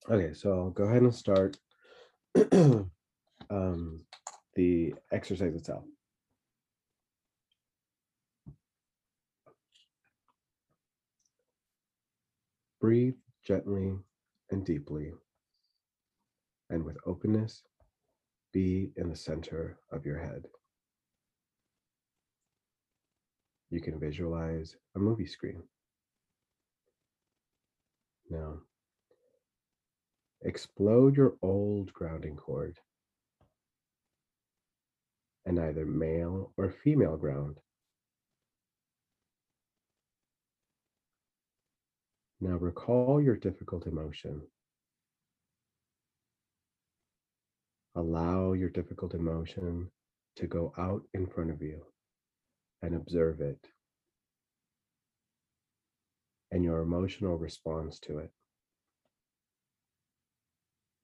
[0.08, 1.58] Okay, so I'll go ahead and start
[3.50, 4.06] um,
[4.56, 5.84] the exercise itself.
[12.82, 13.94] Breathe gently
[14.52, 15.12] and deeply,
[16.70, 17.64] and with openness,
[18.54, 20.46] be in the center of your head.
[23.70, 25.62] You can visualize a movie screen.
[28.30, 28.60] Now,
[30.44, 32.78] explode your old grounding cord
[35.46, 37.58] and either male or female ground.
[42.42, 44.42] Now recall your difficult emotion.
[47.96, 49.90] Allow your difficult emotion
[50.38, 51.82] to go out in front of you
[52.82, 53.60] and observe it
[56.52, 58.32] and your emotional response to it.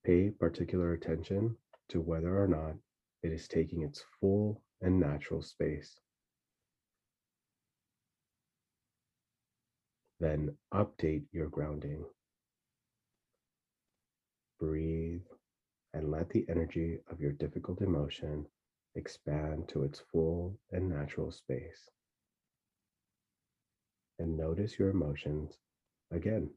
[0.05, 1.57] Pay particular attention
[1.89, 2.75] to whether or not
[3.23, 5.99] it is taking its full and natural space.
[10.19, 12.05] Then update your grounding.
[14.59, 15.25] Breathe
[15.95, 18.45] and let the energy of your difficult emotion
[18.93, 21.89] expand to its full and natural space.
[24.19, 25.57] And notice your emotions
[26.11, 26.51] again.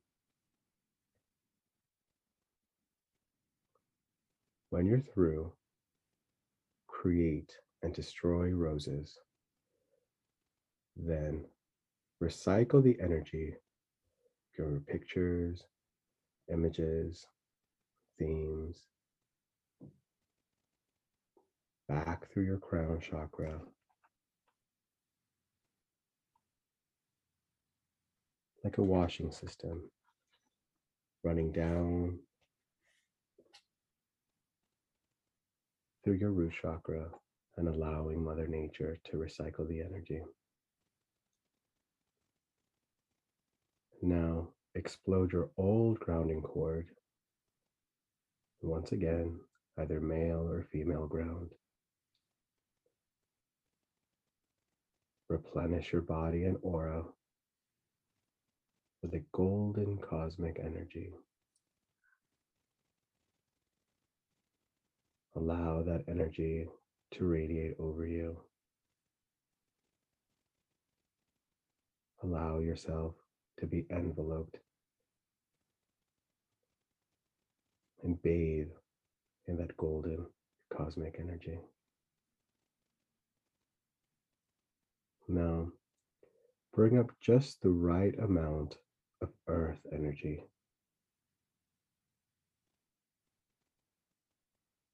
[4.71, 5.53] When you're through,
[6.87, 9.19] create and destroy roses.
[10.97, 11.45] Then
[12.23, 13.55] recycle the energy,
[14.59, 15.65] your pictures,
[16.53, 17.27] images,
[18.19, 18.83] themes,
[21.89, 23.61] back through your crown chakra.
[28.65, 29.85] Like a washing system
[31.25, 32.19] running down
[36.09, 37.05] through your root chakra
[37.59, 40.23] and allowing Mother Nature to recycle the energy.
[44.01, 46.87] Now explode your old grounding cord.
[48.63, 49.39] Once again,
[49.77, 51.51] either male or female ground.
[55.29, 57.05] Replenish your body and aura
[59.03, 61.11] with a golden cosmic energy.
[65.39, 66.67] Allow that energy
[67.13, 68.37] to radiate over you.
[72.25, 73.15] Allow yourself
[73.61, 74.57] to be enveloped
[78.03, 78.71] and bathe
[79.47, 80.27] in that golden
[80.77, 81.61] cosmic energy.
[85.29, 85.69] Now,
[86.75, 88.79] bring up just the right amount
[89.23, 90.43] of earth energy.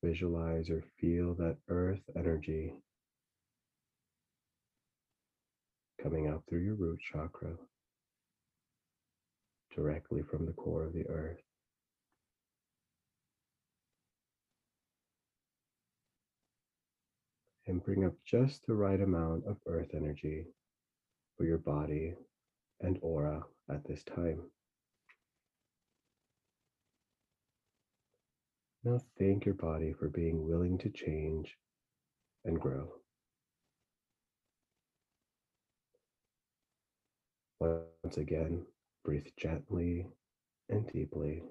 [0.05, 2.75] Visualize or feel that earth energy
[6.03, 7.55] coming out through your root chakra
[9.75, 11.41] directly from the core of the earth.
[17.67, 20.45] And bring up just the right amount of earth energy
[21.39, 22.13] for your body
[22.83, 24.43] and aura at this time.
[28.85, 31.57] Now thank your body for being willing to change
[32.45, 32.93] and grow.
[37.61, 38.67] Once again,
[39.03, 40.07] breathe gently
[40.69, 41.43] and deeply.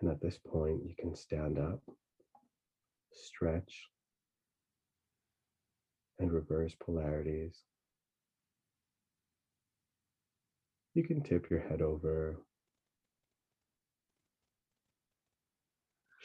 [0.00, 1.80] And at this point, you can stand up,
[3.12, 3.88] stretch,
[6.20, 7.56] and reverse polarities.
[10.94, 12.36] You can tip your head over,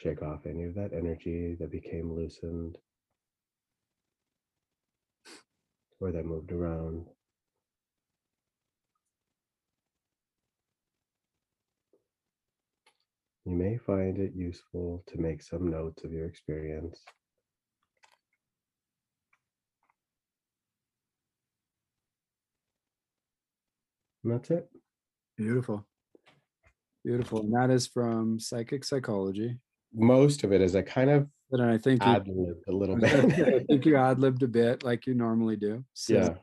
[0.02, 2.78] shake off any of that energy that became loosened
[6.00, 7.06] or that moved around.
[13.44, 17.00] You may find it useful to make some notes of your experience.
[24.22, 24.68] And that's it.
[25.36, 25.86] Beautiful.
[27.04, 27.40] Beautiful.
[27.40, 29.58] And that is from Psychic Psychology.
[29.94, 32.96] Most of it is I kind of But I think you, ad libbed a little
[33.00, 33.12] bit.
[33.14, 35.84] I think you ad libbed a bit like you normally do.
[35.94, 36.34] So yeah,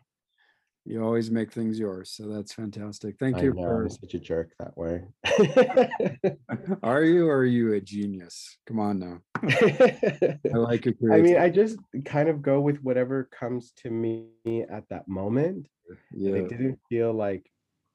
[0.86, 2.12] You always make things yours.
[2.12, 3.16] So that's fantastic.
[3.20, 5.04] Thank I you know for I'm such a jerk that way.
[6.84, 8.58] are you or are you a genius?
[8.68, 9.20] Come on now.
[9.44, 11.38] I like your I mean.
[11.38, 14.30] I just kind of go with whatever comes to me
[14.70, 15.68] at that moment.
[15.90, 16.36] and yeah.
[16.36, 17.50] I didn't feel like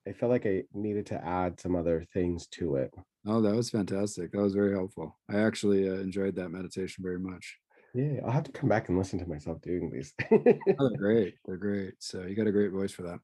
[0.09, 2.95] I felt like I needed to add some other things to it.
[3.27, 4.33] Oh, that was fantastic.
[4.33, 5.19] That was very helpful.
[5.29, 7.59] I actually uh, enjoyed that meditation very much.
[7.95, 10.15] Yeah, I'll have to come back and listen to myself doing these.
[10.33, 11.35] Oh, they're great.
[11.45, 11.95] They're great.
[11.99, 13.21] So you got a great voice for that.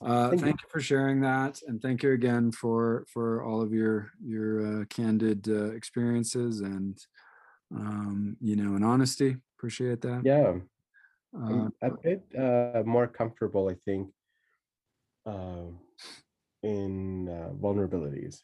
[0.00, 0.66] Uh, Thank thank, you.
[0.66, 0.70] you.
[0.70, 5.48] for sharing that, and thank you again for for all of your your uh, candid
[5.48, 7.04] uh, experiences and
[7.74, 9.36] um, you know and honesty.
[9.56, 10.22] Appreciate that.
[10.24, 10.54] yeah,
[11.36, 14.10] Uh, I'm a bit uh, more comfortable, I think,
[15.26, 15.80] um,
[16.62, 18.42] in uh, vulnerabilities.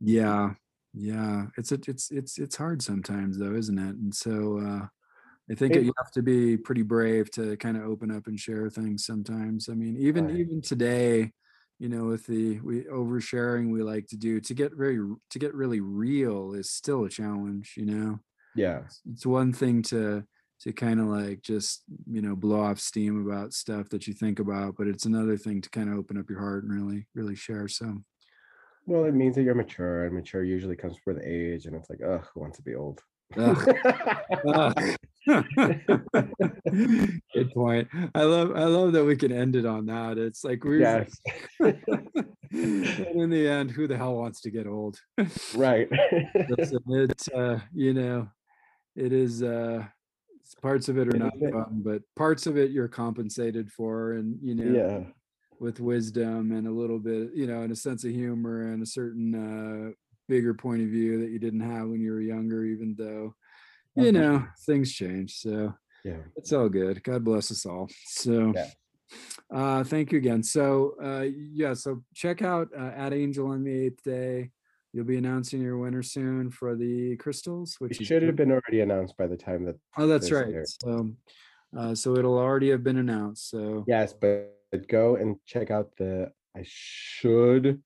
[0.00, 0.54] Yeah,
[0.92, 1.46] yeah.
[1.56, 3.96] It's a, it's it's it's hard sometimes though, isn't it?
[3.96, 4.86] And so uh,
[5.50, 8.40] I think It- you have to be pretty brave to kind of open up and
[8.40, 9.68] share things sometimes.
[9.70, 10.36] I mean, even Right.
[10.36, 11.32] even today,
[11.78, 14.98] you know, with the we oversharing we like to do to get very
[15.30, 18.20] to get really real is still a challenge, you know.
[18.54, 20.26] Yeah, It's one thing to
[20.60, 24.38] to kind of like just, you know, blow off steam about stuff that you think
[24.38, 27.34] about, but it's another thing to kind of open up your heart and really really
[27.36, 28.02] share so
[28.86, 32.00] well, it means that you're mature, and mature usually comes with age, and it's like,
[32.02, 33.00] oh, who wants to be old?
[37.34, 37.88] Good point.
[38.14, 40.18] I love I love that we can end it on that.
[40.18, 41.18] It's like we're yes,
[41.60, 41.74] and
[42.52, 45.00] in the end, who the hell wants to get old?
[45.54, 45.88] right.
[46.48, 48.28] Listen, it uh, you know,
[48.94, 49.84] it is uh
[50.62, 54.54] parts of it are not fun, but parts of it you're compensated for and you
[54.54, 55.00] know yeah,
[55.60, 58.86] with wisdom and a little bit, you know, and a sense of humor and a
[58.86, 59.92] certain uh
[60.28, 63.34] bigger point of view that you didn't have when you were younger, even though
[63.94, 64.10] you Uh-huh.
[64.12, 65.36] know things change.
[65.38, 65.72] So
[66.04, 66.18] yeah.
[66.36, 67.02] it's all good.
[67.02, 67.88] God bless us all.
[68.06, 68.66] So Yeah.
[69.50, 70.42] uh thank you again.
[70.42, 71.26] So uh
[71.62, 74.50] yeah, so check out uh, at Angel on the Eighth Day.
[74.92, 79.16] You'll be announcing your winner soon for the crystals, which should have been already announced
[79.16, 79.76] by the time that.
[79.96, 80.54] oh that's right.
[80.66, 81.10] So
[81.76, 83.50] uh so it'll already have been announced.
[83.50, 86.32] So Yes, but go and check out the.
[86.56, 87.82] I should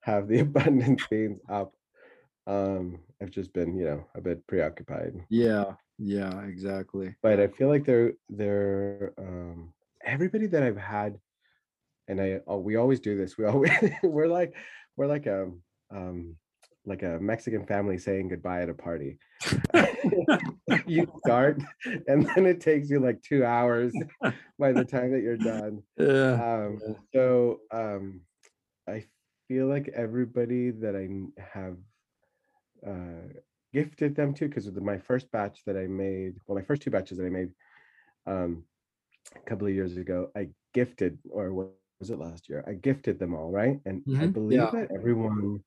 [0.00, 1.72] have the abundance beans up.
[2.46, 5.14] Um, I've just been, you know, a bit preoccupied.
[5.30, 7.14] yeah, yeah, exactly.
[7.22, 9.72] but I feel like they're they're um
[10.04, 11.18] everybody that I've had
[12.08, 13.38] and I oh, we always do this.
[13.38, 13.70] We always
[14.02, 14.54] we're like
[14.96, 15.50] we're like a
[15.90, 16.36] um
[16.84, 19.18] like a Mexican family saying goodbye at a party.
[20.86, 21.60] you start
[22.06, 24.00] and then it takes you like two hours
[24.58, 25.82] by the time that you're done.
[25.96, 26.40] Yeah.
[26.40, 26.80] Um
[27.14, 28.22] so um
[28.88, 29.04] I
[29.48, 31.08] feel like everybody that I
[31.42, 31.78] have
[32.86, 33.28] uh
[33.72, 37.18] gifted them to because my first batch that I made, well, my first two batches
[37.18, 37.50] that I made
[38.26, 38.64] um
[39.36, 41.70] a couple of years ago, I gifted or what
[42.00, 42.64] was it last year?
[42.66, 43.80] I gifted them all, right?
[43.86, 44.70] And I Mhm, believe yeah.
[44.72, 45.62] that everyone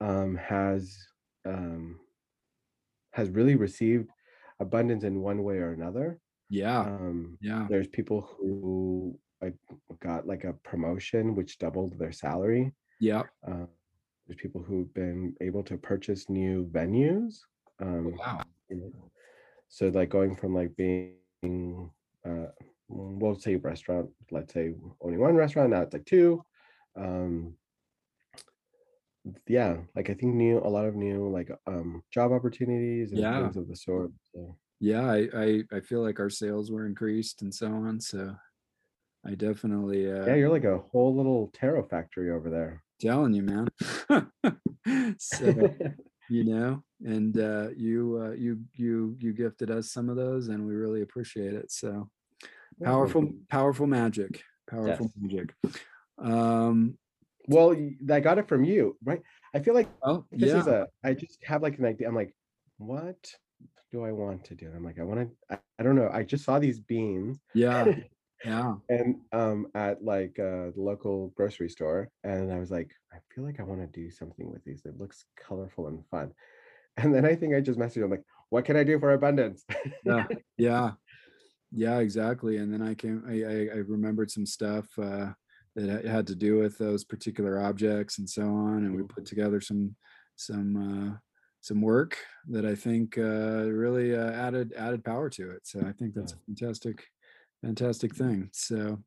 [0.00, 0.96] um has
[1.44, 1.98] um
[3.12, 4.10] has really received
[4.60, 6.20] abundance in one way or another.
[6.50, 6.80] Yeah.
[6.80, 7.66] Um Yeah.
[7.68, 9.52] there's people who I
[10.00, 12.72] got like a promotion which doubled their salary.
[13.00, 13.22] Yeah.
[13.46, 13.66] Uh,
[14.26, 17.38] there's people who've been able to purchase new venues.
[17.80, 18.42] Um, Wow.
[19.68, 21.90] so like going from like being,
[22.26, 22.46] uh,
[22.88, 26.44] we'll say restaurant, let's say only one restaurant, now it's like two.
[26.96, 27.54] Um,
[29.46, 33.38] yeah, like I think new, a lot of new like um job opportunities and Yeah.
[33.38, 34.10] things of the sort.
[34.32, 38.00] So Yeah, I, I I feel like our sales were increased and so on.
[38.00, 38.36] So
[39.24, 42.82] I definitely uh yeah, you're like a whole little tarot factory over there.
[43.00, 43.68] telling you, man.
[45.18, 45.70] so
[46.28, 50.66] you know, and uh you uh you you you gifted us some of those and
[50.66, 51.70] we really appreciate it.
[51.70, 52.10] So
[52.84, 54.42] powerful, powerful magic.
[54.68, 55.14] Powerful Yes.
[55.16, 55.54] magic.
[56.18, 56.98] Um
[57.48, 57.76] Well,
[58.12, 59.22] I got it from you, right?
[59.54, 60.60] I feel like oh this yeah.
[60.60, 62.34] is a i just have like an idea i'm like
[62.76, 63.32] what
[63.90, 66.22] do i want to do i'm like i want to I, I don't know i
[66.22, 67.86] just saw these beans yeah.
[68.44, 68.74] Yeah.
[68.88, 73.42] and um at like uh the local grocery store and i was like i feel
[73.42, 76.30] like i want to do something with these it looks colorful and fun
[76.98, 79.64] and then i think i just messaged him like what can i do for abundance
[80.04, 80.24] yeah
[80.56, 80.92] yeah
[81.72, 85.30] yeah exactly and then i came i i, I remembered some stuff uh
[85.86, 89.08] that had to do with those particular objects and so on and we Mhm.
[89.08, 89.94] put together some
[90.36, 91.16] some uh
[91.60, 92.16] some work
[92.48, 95.66] that i think uh really uh, added added power to it.
[95.66, 97.04] So i think that's a fantastic
[97.62, 98.50] fantastic thing.
[98.52, 99.02] So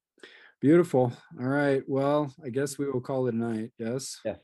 [0.59, 1.13] beautiful.
[1.39, 1.83] All right.
[1.87, 3.71] Well i guess we will call it a night.
[3.77, 4.19] Yes?
[4.25, 4.39] Yes.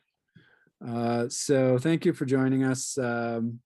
[0.85, 2.97] uh so thank you for joining us.
[2.97, 3.59] Um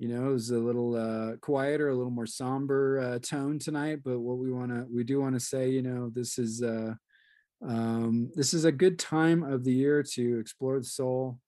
[0.00, 3.98] you know, it was a little uh, quieter, a little more somber uh, tone tonight.
[4.04, 6.94] But what we want to, we do want to say, you know, this is uh,
[7.66, 11.38] um, this is a good time of the year to explore the soul,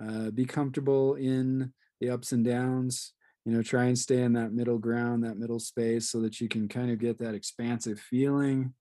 [0.00, 3.12] uh, be comfortable in the ups and downs.
[3.44, 6.48] You know, try and stay in that middle ground, that middle space, so that you
[6.48, 8.74] can kind of get that expansive feeling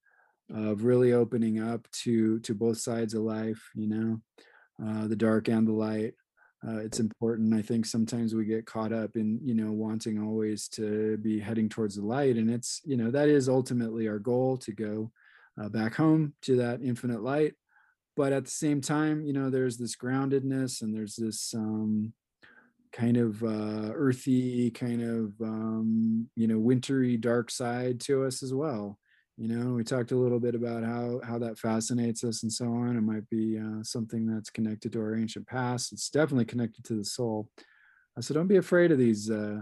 [0.54, 3.62] of really opening up to to both sides of life.
[3.74, 4.22] You know,
[4.86, 6.14] uh, the dark and the light
[6.68, 10.68] uh, it's important i think sometimes we get caught up in you know wanting always
[10.68, 14.58] to be heading towards the light and it's you know that is ultimately our goal
[14.58, 15.12] to go
[15.62, 17.54] uh, back home to that infinite light.
[18.16, 22.14] But at the same time you know there's this groundedness and there's this um
[22.92, 28.54] kind of uh earthy kind of um you know wintry dark side to us as
[28.54, 28.98] well.
[29.38, 32.66] You know we talked a little bit about how how that fascinates us and so
[32.66, 32.98] on.
[32.98, 35.94] It might be uh, something that's connected to our ancient past.
[35.94, 37.50] It's definitely connected to the soul.
[38.20, 39.62] So don't be afraid of these uh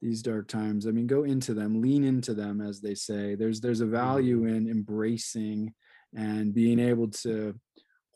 [0.00, 3.34] these dark times i mean go into them lean into them as they say.
[3.34, 5.74] There's there's a value in embracing
[6.14, 7.54] and being able to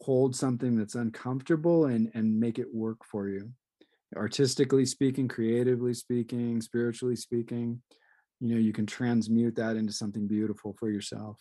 [0.00, 3.50] hold something that's uncomfortable and and make it work for you.
[4.16, 7.82] Artistically speaking creatively speaking spiritually speaking
[8.40, 11.38] you know you can transmute that into something beautiful for yourself.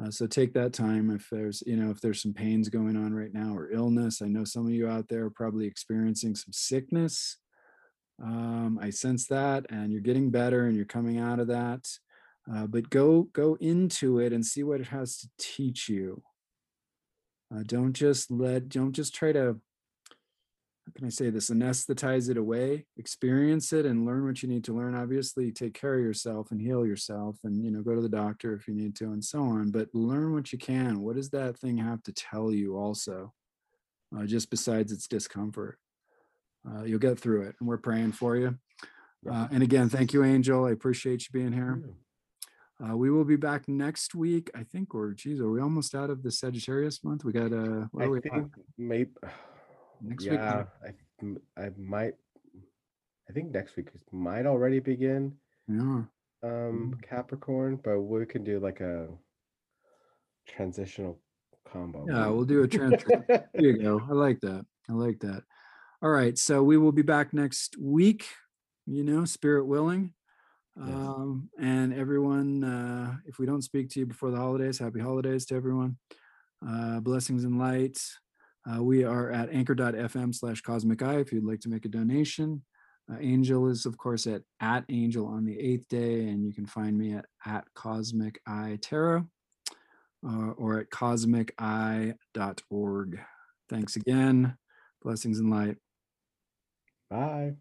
[0.00, 3.12] Uh, so take that time if there's you know if there's some pains going on
[3.12, 4.22] right now or illness.
[4.22, 7.38] I know some of you out there are probably experiencing some sickness
[8.22, 11.86] um, i sense that and you're getting better and you're coming out of that
[12.52, 16.22] uh, but go go into it and see what it has to teach you
[17.54, 19.60] uh, don't just let don't just try to
[20.90, 21.50] how can I say this?
[21.50, 24.96] Anesthetize it away, experience it, and learn what you need to learn.
[24.96, 28.54] Obviously, take care of yourself and heal yourself, and you know, go to the doctor
[28.54, 29.70] if you need to, and so on.
[29.70, 31.00] But learn what you can.
[31.00, 32.76] What does that thing have to tell you?
[32.76, 33.32] Also,
[34.16, 35.78] uh, just besides its discomfort,
[36.68, 38.58] uh, you'll get through it, and we're praying for you.
[39.30, 40.64] Uh, and again, thank you, Angel.
[40.64, 41.82] I appreciate you being here.
[42.82, 44.50] Uh, we will be back next week.
[44.54, 47.24] I think, or geez, are we almost out of the Sagittarius month?
[47.24, 48.20] We got uh, what I are we?
[48.20, 49.10] think maybe
[50.02, 50.64] Next week, yeah,
[51.58, 52.14] I might
[53.28, 55.34] I think next week might already begin
[55.68, 56.04] Yeah.
[56.42, 59.08] um Capricorn, but we can do like a
[60.48, 61.20] transitional
[61.70, 62.06] combo.
[62.08, 63.24] Yeah, we'll do a transfer.
[63.28, 64.00] There you go.
[64.08, 64.64] I like that.
[64.88, 65.42] I like that.
[66.02, 66.38] All right.
[66.38, 68.26] So we will be back next week,
[68.86, 70.14] you know, spirit willing.
[70.76, 70.88] Yes.
[70.88, 75.44] Um, and everyone, uh, if we don't speak to you before the holidays, happy holidays
[75.46, 75.98] to everyone.
[76.66, 77.98] Uh, blessings and light.
[78.70, 82.62] Uh, we are at anchor.fm slash cosmic eye if you'd like to make a donation.
[83.10, 86.66] Uh, Angel is, of course, at at Angel on the eighth day, and you can
[86.66, 89.24] find me at at Cosmic Eye Tarot
[90.26, 93.20] uh, or at cosmic cosmiceye.org.
[93.68, 94.56] Thanks again.
[95.02, 95.76] Blessings and light.
[97.10, 97.56] Bye.